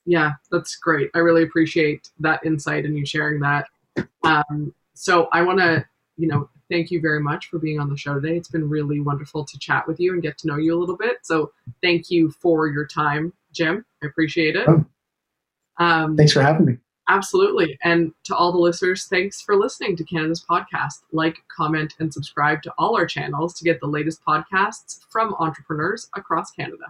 Yeah, 0.06 0.32
that's 0.50 0.76
great. 0.76 1.10
I 1.14 1.18
really 1.18 1.42
appreciate 1.42 2.08
that 2.20 2.44
insight 2.44 2.84
and 2.84 2.96
you 2.96 3.04
sharing 3.04 3.40
that. 3.40 3.66
Um, 4.22 4.74
so 4.94 5.28
I 5.32 5.42
want 5.42 5.58
to, 5.58 5.84
you 6.16 6.28
know, 6.28 6.48
thank 6.70 6.90
you 6.90 7.00
very 7.00 7.20
much 7.20 7.46
for 7.46 7.58
being 7.58 7.80
on 7.80 7.90
the 7.90 7.96
show 7.96 8.14
today. 8.14 8.36
It's 8.36 8.48
been 8.48 8.68
really 8.68 9.00
wonderful 9.00 9.44
to 9.44 9.58
chat 9.58 9.86
with 9.86 9.98
you 9.98 10.12
and 10.12 10.22
get 10.22 10.38
to 10.38 10.46
know 10.46 10.56
you 10.56 10.76
a 10.76 10.78
little 10.78 10.96
bit. 10.96 11.18
So 11.22 11.52
thank 11.82 12.10
you 12.10 12.30
for 12.30 12.68
your 12.68 12.86
time, 12.86 13.32
Jim. 13.52 13.84
I 14.02 14.06
appreciate 14.06 14.56
it. 14.56 14.68
Oh. 14.68 14.84
Um, 15.78 16.16
Thanks 16.16 16.32
for 16.32 16.42
having 16.42 16.66
me. 16.66 16.76
Absolutely. 17.10 17.76
And 17.82 18.12
to 18.22 18.36
all 18.36 18.52
the 18.52 18.58
listeners, 18.58 19.06
thanks 19.06 19.40
for 19.42 19.56
listening 19.56 19.96
to 19.96 20.04
Canada's 20.04 20.44
podcast. 20.48 21.02
Like, 21.10 21.38
comment, 21.48 21.94
and 21.98 22.14
subscribe 22.14 22.62
to 22.62 22.72
all 22.78 22.96
our 22.96 23.04
channels 23.04 23.52
to 23.54 23.64
get 23.64 23.80
the 23.80 23.88
latest 23.88 24.24
podcasts 24.24 25.00
from 25.10 25.34
entrepreneurs 25.40 26.08
across 26.14 26.52
Canada. 26.52 26.84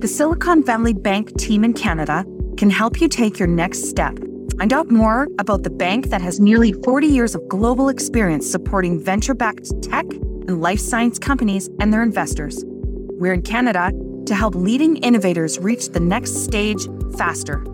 The 0.00 0.08
Silicon 0.08 0.64
Valley 0.64 0.94
Bank 0.94 1.38
team 1.38 1.62
in 1.62 1.74
Canada 1.74 2.24
can 2.56 2.70
help 2.70 3.00
you 3.00 3.06
take 3.06 3.38
your 3.38 3.46
next 3.46 3.84
step. 3.88 4.18
Find 4.58 4.72
out 4.72 4.90
more 4.90 5.28
about 5.38 5.62
the 5.62 5.70
bank 5.70 6.08
that 6.08 6.22
has 6.22 6.40
nearly 6.40 6.72
40 6.72 7.06
years 7.06 7.36
of 7.36 7.46
global 7.46 7.88
experience 7.88 8.50
supporting 8.50 9.02
venture 9.02 9.34
backed 9.34 9.70
tech 9.80 10.06
and 10.10 10.60
life 10.60 10.80
science 10.80 11.20
companies 11.20 11.70
and 11.78 11.92
their 11.92 12.02
investors. 12.02 12.64
We're 12.66 13.32
in 13.32 13.42
Canada 13.42 13.92
to 14.26 14.34
help 14.34 14.54
leading 14.54 14.96
innovators 14.98 15.58
reach 15.58 15.88
the 15.88 16.00
next 16.00 16.44
stage 16.44 16.88
faster. 17.16 17.64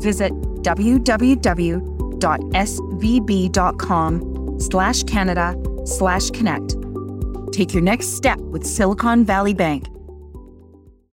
Visit 0.00 0.32
www.svb.com 0.62 1.80
slash 4.60 5.02
Canada 5.04 5.56
slash 5.84 6.30
connect. 6.30 6.76
Take 7.52 7.72
your 7.74 7.82
next 7.82 8.14
step 8.16 8.38
with 8.38 8.64
Silicon 8.64 9.24
Valley 9.24 9.54
Bank. 9.54 9.88